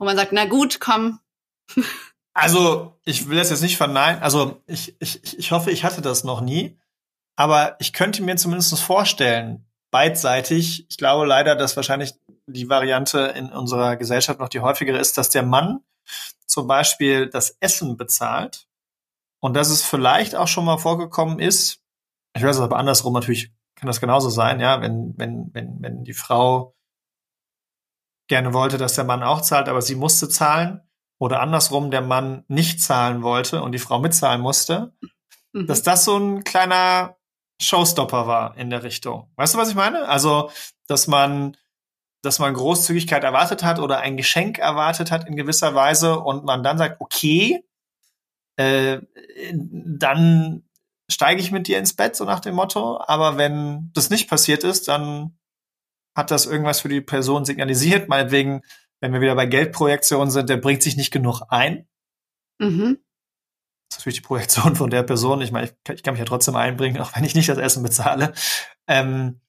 Wo 0.01 0.05
man 0.05 0.17
sagt, 0.17 0.33
na 0.33 0.47
gut, 0.47 0.81
komm. 0.81 1.21
Also, 2.33 2.99
ich 3.05 3.29
will 3.29 3.37
das 3.37 3.51
jetzt 3.51 3.63
nicht 3.63 3.77
verneinen. 3.77 4.23
Also, 4.23 4.63
ich, 4.67 4.97
ich, 5.01 5.39
ich 5.39 5.51
hoffe, 5.53 5.71
ich 5.71 5.85
hatte 5.85 6.01
das 6.01 6.25
noch 6.25 6.41
nie. 6.41 6.79
Aber 7.37 7.77
ich 7.81 7.93
könnte 7.93 8.23
mir 8.23 8.37
zumindest 8.37 8.81
vorstellen, 8.81 9.67
beidseitig. 9.91 10.87
Ich 10.89 10.97
glaube 10.97 11.27
leider, 11.27 11.57
dass 11.57 11.77
wahrscheinlich 11.77 12.15
die 12.53 12.69
Variante 12.69 13.21
in 13.37 13.51
unserer 13.53 13.97
Gesellschaft 13.97 14.41
noch 14.41 14.49
die 14.49 14.61
häufigere 14.61 14.99
ist, 14.99 15.19
dass 15.19 15.31
der 15.31 15.43
Mann 15.43 15.81
zum 16.47 16.67
Beispiel 16.67 17.29
das 17.29 17.57
Essen 17.61 17.97
bezahlt 17.97 18.69
und 19.41 19.55
dass 19.55 19.71
es 19.71 19.83
vielleicht 19.83 20.35
auch 20.35 20.49
schon 20.49 20.65
mal 20.65 20.79
vorgekommen 20.79 21.39
ist, 21.39 21.81
ich 22.37 22.43
weiß 22.43 22.61
aber 22.61 22.77
andersrum 22.77 23.15
natürlich 23.15 23.53
kann 23.75 23.87
das 23.87 24.01
genauso 24.01 24.29
sein, 24.29 24.61
ja, 24.61 24.83
wenn, 24.83 25.15
wenn, 25.17 25.51
wenn, 25.55 25.81
wenn 25.81 26.05
die 26.05 26.13
Frau 26.13 26.75
gerne 28.29 28.53
wollte, 28.53 28.79
dass 28.79 28.95
der 28.95 29.05
Mann 29.05 29.23
auch 29.23 29.41
zahlt, 29.41 29.69
aber 29.69 29.83
sie 29.83 29.95
musste 29.95 30.29
zahlen 30.29 30.83
oder 31.19 31.41
andersrum 31.41 31.91
der 31.91 32.03
Mann 32.03 32.45
nicht 32.49 32.83
zahlen 32.83 33.23
wollte 33.23 33.63
und 33.63 33.73
die 33.73 33.79
Frau 33.79 33.99
mitzahlen 33.99 34.41
musste, 34.41 34.95
mhm. 35.53 35.67
dass 35.67 35.83
das 35.83 36.05
so 36.05 36.17
ein 36.19 36.45
kleiner 36.45 37.17
Showstopper 37.61 38.27
war 38.27 38.57
in 38.57 38.71
der 38.71 38.83
Richtung. 38.83 39.31
Weißt 39.37 39.55
du, 39.55 39.59
was 39.59 39.69
ich 39.69 39.75
meine? 39.75 40.09
Also, 40.09 40.51
dass 40.87 41.07
man 41.07 41.57
dass 42.23 42.39
man 42.39 42.55
Großzügigkeit 42.55 43.25
erwartet 43.25 43.63
hat 43.63 43.79
oder 43.79 44.01
ein 44.01 44.17
Geschenk 44.17 44.59
erwartet 44.59 45.11
hat 45.11 45.27
in 45.27 45.37
gewisser 45.37 45.75
Weise 45.75 46.19
und 46.21 46.45
man 46.45 46.63
dann 46.63 46.79
sagt, 46.79 47.01
okay, 47.01 47.65
äh, 48.57 49.01
dann 49.53 50.65
steige 51.09 51.41
ich 51.41 51.51
mit 51.51 51.67
dir 51.67 51.79
ins 51.79 51.95
Bett, 51.95 52.15
so 52.15 52.25
nach 52.25 52.41
dem 52.41 52.55
Motto. 52.55 53.01
Aber 53.01 53.37
wenn 53.37 53.91
das 53.95 54.11
nicht 54.11 54.29
passiert 54.29 54.65
ist, 54.65 54.89
dann 54.89 55.39
hat 56.15 56.31
das 56.31 56.47
irgendwas 56.47 56.81
für 56.81 56.89
die 56.89 57.01
Person 57.01 57.45
signalisiert. 57.45 58.09
Meinetwegen, 58.09 58.63
wenn 59.01 59.13
wir 59.13 59.21
wieder 59.21 59.35
bei 59.35 59.47
Geldprojektionen 59.47 60.31
sind, 60.31 60.49
der 60.49 60.59
bringt 60.59 60.83
sich 60.83 60.97
nicht 60.97 61.11
genug 61.11 61.43
ein. 61.49 61.89
Mhm. 62.59 62.99
Das 63.89 63.97
ist 63.97 64.01
natürlich 64.01 64.19
die 64.19 64.27
Projektion 64.27 64.77
von 64.77 64.91
der 64.91 65.03
Person. 65.03 65.41
Ich 65.41 65.51
meine, 65.51 65.67
ich, 65.67 65.95
ich, 65.95 66.03
kann 66.03 66.15
mich 66.15 66.21
ja 66.21 66.27
trotzdem 66.27 66.55
einbringen, 66.55 67.01
auch 67.01 67.17
wenn 67.17 67.25
ich 67.25 67.35
nicht 67.35 67.49
das 67.49 67.59
Essen 67.59 67.83
bezahle. 67.83 68.33
Ähm, 68.87 69.41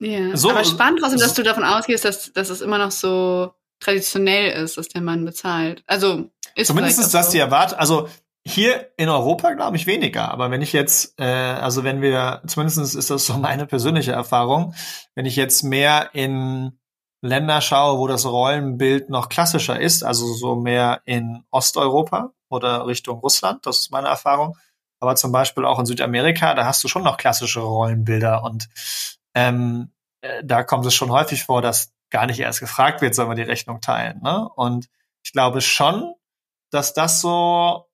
ja, 0.00 0.36
so, 0.36 0.50
aber 0.50 0.64
spannend 0.64 1.00
trotzdem, 1.00 1.18
so, 1.18 1.24
dass 1.24 1.34
du 1.34 1.42
davon 1.42 1.64
ausgehst, 1.64 2.04
dass, 2.04 2.32
dass 2.32 2.50
es 2.50 2.60
immer 2.60 2.78
noch 2.78 2.90
so 2.90 3.52
traditionell 3.80 4.62
ist, 4.62 4.76
dass 4.76 4.88
der 4.88 5.02
Mann 5.02 5.24
bezahlt. 5.24 5.82
Also 5.86 6.30
ist 6.54 6.68
zumindest 6.68 6.98
ist 6.98 7.14
das 7.14 7.26
so. 7.26 7.32
die 7.32 7.38
Erwartung. 7.38 7.78
Also 7.78 8.08
hier 8.44 8.90
in 8.96 9.08
Europa 9.08 9.52
glaube 9.52 9.76
ich 9.76 9.86
weniger, 9.86 10.30
aber 10.30 10.50
wenn 10.50 10.62
ich 10.62 10.72
jetzt, 10.72 11.18
äh, 11.20 11.24
also 11.24 11.84
wenn 11.84 12.00
wir, 12.00 12.42
zumindest 12.46 12.94
ist 12.94 13.10
das 13.10 13.26
so 13.26 13.34
meine 13.34 13.66
persönliche 13.66 14.12
Erfahrung, 14.12 14.74
wenn 15.14 15.26
ich 15.26 15.36
jetzt 15.36 15.62
mehr 15.62 16.10
in 16.14 16.78
Länder 17.20 17.60
schaue, 17.60 17.98
wo 17.98 18.06
das 18.06 18.24
Rollenbild 18.24 19.10
noch 19.10 19.28
klassischer 19.28 19.80
ist, 19.80 20.04
also 20.04 20.32
so 20.34 20.54
mehr 20.54 21.02
in 21.04 21.44
Osteuropa 21.50 22.32
oder 22.48 22.86
Richtung 22.86 23.18
Russland, 23.18 23.66
das 23.66 23.80
ist 23.80 23.90
meine 23.90 24.08
Erfahrung, 24.08 24.56
aber 25.00 25.16
zum 25.16 25.32
Beispiel 25.32 25.64
auch 25.64 25.78
in 25.78 25.86
Südamerika, 25.86 26.54
da 26.54 26.64
hast 26.64 26.82
du 26.84 26.88
schon 26.88 27.02
noch 27.02 27.16
klassische 27.16 27.60
Rollenbilder 27.60 28.42
und 28.42 28.68
ähm, 29.34 29.92
äh, 30.20 30.42
da 30.44 30.62
kommt 30.62 30.86
es 30.86 30.94
schon 30.94 31.12
häufig 31.12 31.44
vor, 31.44 31.62
dass 31.62 31.92
gar 32.10 32.26
nicht 32.26 32.40
erst 32.40 32.60
gefragt 32.60 33.02
wird, 33.02 33.14
soll 33.14 33.26
man 33.26 33.36
die 33.36 33.42
Rechnung 33.42 33.80
teilen. 33.80 34.20
Ne? 34.22 34.48
Und 34.56 34.88
ich 35.22 35.32
glaube 35.32 35.60
schon, 35.60 36.14
dass 36.70 36.94
das 36.94 37.20
so 37.20 37.86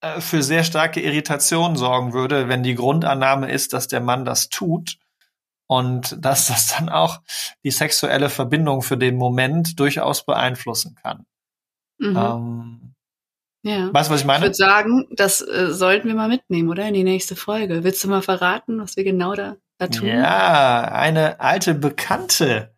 äh, 0.00 0.20
für 0.20 0.42
sehr 0.42 0.64
starke 0.64 1.00
Irritation 1.00 1.76
sorgen 1.76 2.12
würde, 2.12 2.48
wenn 2.48 2.62
die 2.62 2.74
Grundannahme 2.74 3.50
ist, 3.50 3.72
dass 3.72 3.88
der 3.88 4.00
Mann 4.00 4.24
das 4.24 4.48
tut 4.48 4.98
und 5.66 6.16
dass 6.24 6.46
das 6.48 6.68
dann 6.76 6.88
auch 6.88 7.20
die 7.64 7.70
sexuelle 7.70 8.28
Verbindung 8.28 8.82
für 8.82 8.96
den 8.96 9.16
Moment 9.16 9.80
durchaus 9.80 10.24
beeinflussen 10.24 10.94
kann. 11.02 11.26
Mhm. 11.98 12.16
Ähm, 12.16 12.85
ja. 13.66 13.92
Weißt 13.92 14.08
du, 14.08 14.14
was 14.14 14.20
ich 14.20 14.26
meine? 14.26 14.38
Ich 14.38 14.44
würde 14.44 14.54
sagen, 14.54 15.08
das 15.10 15.40
äh, 15.40 15.72
sollten 15.72 16.06
wir 16.06 16.14
mal 16.14 16.28
mitnehmen, 16.28 16.68
oder? 16.70 16.86
In 16.86 16.94
die 16.94 17.02
nächste 17.02 17.34
Folge. 17.34 17.82
Willst 17.82 18.02
du 18.04 18.08
mal 18.08 18.22
verraten, 18.22 18.80
was 18.80 18.96
wir 18.96 19.02
genau 19.02 19.34
da, 19.34 19.56
da 19.78 19.88
tun? 19.88 20.06
Ja, 20.06 20.84
eine 20.92 21.40
alte 21.40 21.74
Bekannte 21.74 22.76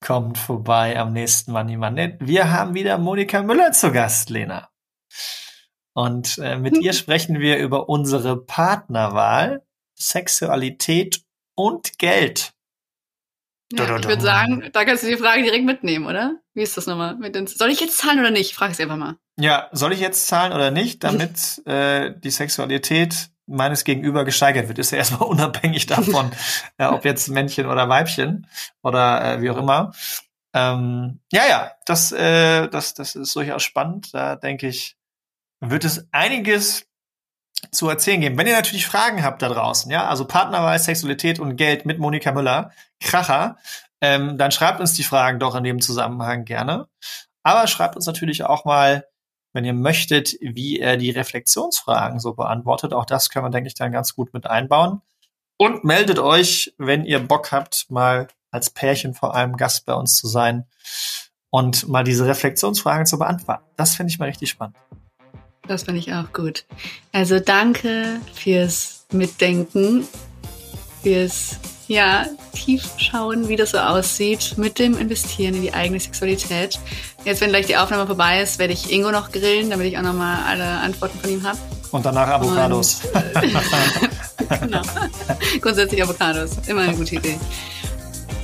kommt 0.00 0.36
vorbei 0.36 0.98
am 0.98 1.14
nächsten 1.14 1.52
Money 1.52 1.78
Monday. 1.78 2.16
Wir 2.20 2.52
haben 2.52 2.74
wieder 2.74 2.98
Monika 2.98 3.42
Müller 3.42 3.72
zu 3.72 3.90
Gast, 3.90 4.28
Lena. 4.28 4.68
Und 5.94 6.36
äh, 6.38 6.58
mit 6.58 6.76
ihr 6.76 6.92
sprechen 6.92 7.40
wir 7.40 7.56
über 7.56 7.88
unsere 7.88 8.36
Partnerwahl, 8.36 9.62
Sexualität 9.98 11.22
und 11.56 11.98
Geld. 11.98 12.52
Ja, 13.72 13.98
ich 13.98 14.08
würde 14.08 14.22
sagen, 14.22 14.70
da 14.72 14.84
kannst 14.84 15.02
du 15.02 15.08
die 15.08 15.16
Frage 15.16 15.42
direkt 15.42 15.64
mitnehmen, 15.64 16.06
oder? 16.06 16.36
Wie 16.54 16.62
ist 16.62 16.76
das 16.76 16.86
nochmal? 16.86 17.16
Mit 17.16 17.34
den, 17.34 17.46
soll 17.46 17.70
ich 17.70 17.80
jetzt 17.80 17.98
zahlen 17.98 18.18
oder 18.18 18.30
nicht? 18.30 18.54
Frag 18.54 18.70
es 18.70 18.80
einfach 18.80 18.96
mal. 18.96 19.16
Ja, 19.38 19.68
soll 19.72 19.92
ich 19.92 20.00
jetzt 20.00 20.26
zahlen 20.26 20.52
oder 20.52 20.70
nicht, 20.70 21.04
damit 21.04 21.62
äh, 21.66 22.12
die 22.16 22.30
Sexualität 22.30 23.28
meines 23.46 23.84
Gegenüber 23.84 24.24
gesteigert 24.24 24.68
wird? 24.68 24.78
Ist 24.78 24.90
ja 24.90 24.98
erstmal 24.98 25.22
unabhängig 25.28 25.86
davon, 25.86 26.32
äh, 26.78 26.86
ob 26.86 27.04
jetzt 27.04 27.28
Männchen 27.28 27.66
oder 27.66 27.88
Weibchen 27.88 28.46
oder 28.82 29.34
äh, 29.34 29.42
wie 29.42 29.50
auch 29.50 29.58
immer. 29.58 29.92
Ähm, 30.54 31.20
ja, 31.30 31.46
ja, 31.46 31.72
das, 31.84 32.10
äh, 32.12 32.68
das, 32.68 32.94
das 32.94 33.16
ist 33.16 33.36
durchaus 33.36 33.62
spannend. 33.62 34.14
Da 34.14 34.36
denke 34.36 34.66
ich, 34.66 34.96
wird 35.60 35.84
es 35.84 36.08
einiges 36.10 36.87
zu 37.72 37.88
erzählen 37.88 38.20
geben. 38.20 38.38
Wenn 38.38 38.46
ihr 38.46 38.54
natürlich 38.54 38.86
Fragen 38.86 39.22
habt 39.22 39.42
da 39.42 39.48
draußen, 39.48 39.90
ja, 39.90 40.06
also 40.06 40.24
Partnerwahl, 40.24 40.78
Sexualität 40.78 41.40
und 41.40 41.56
Geld 41.56 41.86
mit 41.86 41.98
Monika 41.98 42.32
Müller, 42.32 42.70
Kracher, 43.00 43.56
ähm, 44.00 44.38
dann 44.38 44.52
schreibt 44.52 44.80
uns 44.80 44.94
die 44.94 45.02
Fragen 45.02 45.40
doch 45.40 45.54
in 45.54 45.64
dem 45.64 45.80
Zusammenhang 45.80 46.44
gerne. 46.44 46.88
Aber 47.42 47.66
schreibt 47.66 47.96
uns 47.96 48.06
natürlich 48.06 48.44
auch 48.44 48.64
mal, 48.64 49.06
wenn 49.52 49.64
ihr 49.64 49.72
möchtet, 49.72 50.36
wie 50.40 50.78
er 50.78 50.96
die 50.96 51.10
Reflexionsfragen 51.10 52.20
so 52.20 52.34
beantwortet. 52.34 52.92
Auch 52.92 53.06
das 53.06 53.30
können 53.30 53.46
wir, 53.46 53.50
denke 53.50 53.68
ich, 53.68 53.74
dann 53.74 53.92
ganz 53.92 54.14
gut 54.14 54.32
mit 54.32 54.46
einbauen. 54.46 55.02
Und 55.56 55.82
meldet 55.82 56.20
euch, 56.20 56.74
wenn 56.78 57.04
ihr 57.04 57.18
Bock 57.18 57.50
habt, 57.50 57.90
mal 57.90 58.28
als 58.50 58.70
Pärchen 58.70 59.14
vor 59.14 59.34
allem 59.34 59.56
Gast 59.56 59.86
bei 59.86 59.94
uns 59.94 60.16
zu 60.16 60.28
sein 60.28 60.66
und 61.50 61.88
mal 61.88 62.04
diese 62.04 62.26
Reflexionsfragen 62.26 63.06
zu 63.06 63.18
beantworten. 63.18 63.64
Das 63.76 63.96
finde 63.96 64.12
ich 64.12 64.18
mal 64.18 64.26
richtig 64.26 64.50
spannend. 64.50 64.76
Das 65.68 65.84
finde 65.84 66.00
ich 66.00 66.12
auch 66.12 66.32
gut. 66.32 66.64
Also 67.12 67.38
danke 67.38 68.20
fürs 68.34 69.04
Mitdenken, 69.12 70.08
fürs 71.02 71.58
ja, 71.88 72.26
tief 72.54 72.84
schauen, 72.98 73.48
wie 73.48 73.56
das 73.56 73.70
so 73.70 73.78
aussieht 73.78 74.54
mit 74.58 74.78
dem 74.78 74.98
Investieren 74.98 75.54
in 75.54 75.62
die 75.62 75.72
eigene 75.72 75.98
Sexualität. 75.98 76.78
Jetzt, 77.24 77.40
wenn 77.40 77.48
gleich 77.48 77.66
die 77.66 77.76
Aufnahme 77.76 78.06
vorbei 78.06 78.42
ist, 78.42 78.58
werde 78.58 78.74
ich 78.74 78.92
Ingo 78.92 79.10
noch 79.10 79.32
grillen, 79.32 79.70
damit 79.70 79.86
ich 79.86 79.96
auch 79.96 80.02
nochmal 80.02 80.38
alle 80.46 80.64
Antworten 80.64 81.18
von 81.18 81.30
ihm 81.30 81.42
habe. 81.42 81.58
Und 81.90 82.04
danach 82.04 82.28
Avocados. 82.28 83.00
Und, 83.14 84.60
genau. 84.60 84.82
Grundsätzlich 85.62 86.02
Avocados. 86.02 86.50
Immer 86.66 86.82
eine 86.82 86.94
gute 86.94 87.16
Idee. 87.16 87.38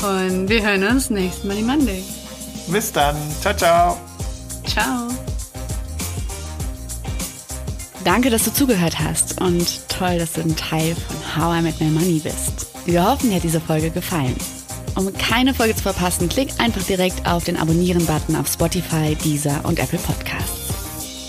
Und 0.02 0.48
wir 0.48 0.62
hören 0.62 0.84
uns 0.84 1.10
nächsten 1.10 1.46
Money 1.48 1.62
Monday. 1.62 2.02
Bis 2.68 2.92
dann. 2.92 3.16
Ciao, 3.42 3.54
ciao. 3.54 3.98
Ciao. 4.66 5.08
Danke, 8.04 8.28
dass 8.28 8.44
du 8.44 8.52
zugehört 8.52 8.98
hast 9.00 9.40
und 9.40 9.88
toll, 9.88 10.18
dass 10.18 10.32
du 10.32 10.42
ein 10.42 10.54
Teil 10.56 10.94
von 10.94 11.16
How 11.36 11.58
I 11.58 11.62
Met 11.62 11.80
My 11.80 11.88
Money 11.88 12.20
bist. 12.22 12.66
Wir 12.84 13.02
hoffen, 13.02 13.30
dir 13.30 13.36
hat 13.36 13.44
diese 13.44 13.62
Folge 13.62 13.90
gefallen. 13.90 14.36
Um 14.94 15.10
keine 15.14 15.54
Folge 15.54 15.74
zu 15.74 15.82
verpassen, 15.82 16.28
klick 16.28 16.50
einfach 16.58 16.82
direkt 16.82 17.26
auf 17.26 17.44
den 17.44 17.56
Abonnieren-Button 17.56 18.36
auf 18.36 18.46
Spotify, 18.46 19.16
Deezer 19.24 19.58
und 19.64 19.78
Apple 19.78 19.98
Podcasts. 19.98 20.74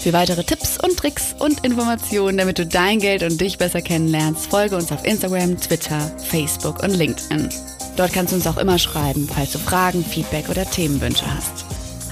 Für 0.03 0.11
weitere 0.11 0.43
Tipps 0.43 0.77
und 0.77 0.97
Tricks 0.97 1.33
und 1.39 1.65
Informationen, 1.65 2.37
damit 2.37 2.59
du 2.59 2.65
dein 2.65 2.99
Geld 2.99 3.23
und 3.23 3.39
dich 3.39 3.57
besser 3.57 3.81
kennenlernst, 3.81 4.47
folge 4.47 4.75
uns 4.75 4.91
auf 4.91 5.03
Instagram, 5.05 5.57
Twitter, 5.57 6.11
Facebook 6.29 6.83
und 6.83 6.91
LinkedIn. 6.91 7.49
Dort 7.95 8.11
kannst 8.11 8.33
du 8.33 8.35
uns 8.35 8.45
auch 8.47 8.57
immer 8.57 8.77
schreiben, 8.77 9.29
falls 9.33 9.53
du 9.53 9.59
Fragen, 9.59 10.03
Feedback 10.03 10.49
oder 10.49 10.69
Themenwünsche 10.69 11.25
hast. 11.25 11.64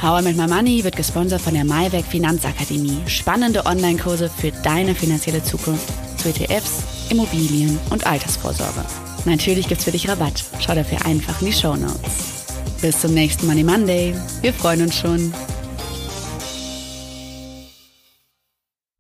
How 0.04 0.20
I 0.20 0.34
My 0.34 0.48
Money 0.48 0.84
wird 0.84 0.98
gesponsert 0.98 1.39
von 1.39 1.54
der 1.54 1.63
Maiwerk 1.63 2.04
Finanzakademie. 2.04 2.98
Spannende 3.08 3.66
Online-Kurse 3.66 4.30
für 4.30 4.52
deine 4.62 4.94
finanzielle 4.96 5.42
Zukunft 5.42 5.88
zu 6.18 6.28
ETFs, 6.28 6.84
Immobilien 7.10 7.80
und 7.89 8.06
Altersvorsorge. 8.06 8.84
Natürlich 9.24 9.70
gibt's 9.70 9.86
für 9.86 9.94
dich 9.94 10.10
Rabatt. 10.10 10.44
Schau 10.60 10.76
dafür 10.76 11.06
einfach 11.06 11.39
in 11.39 11.48
die 11.48 11.54
Show 11.54 11.78
Notes. 11.78 12.44
Bis 12.82 13.00
zum 13.00 13.13
nächsten 13.13 13.48
Money 13.48 13.63
Monday. 13.63 14.13
Wir 14.42 14.52
freuen 14.52 14.82
uns 14.82 15.00
schon. 15.00 15.34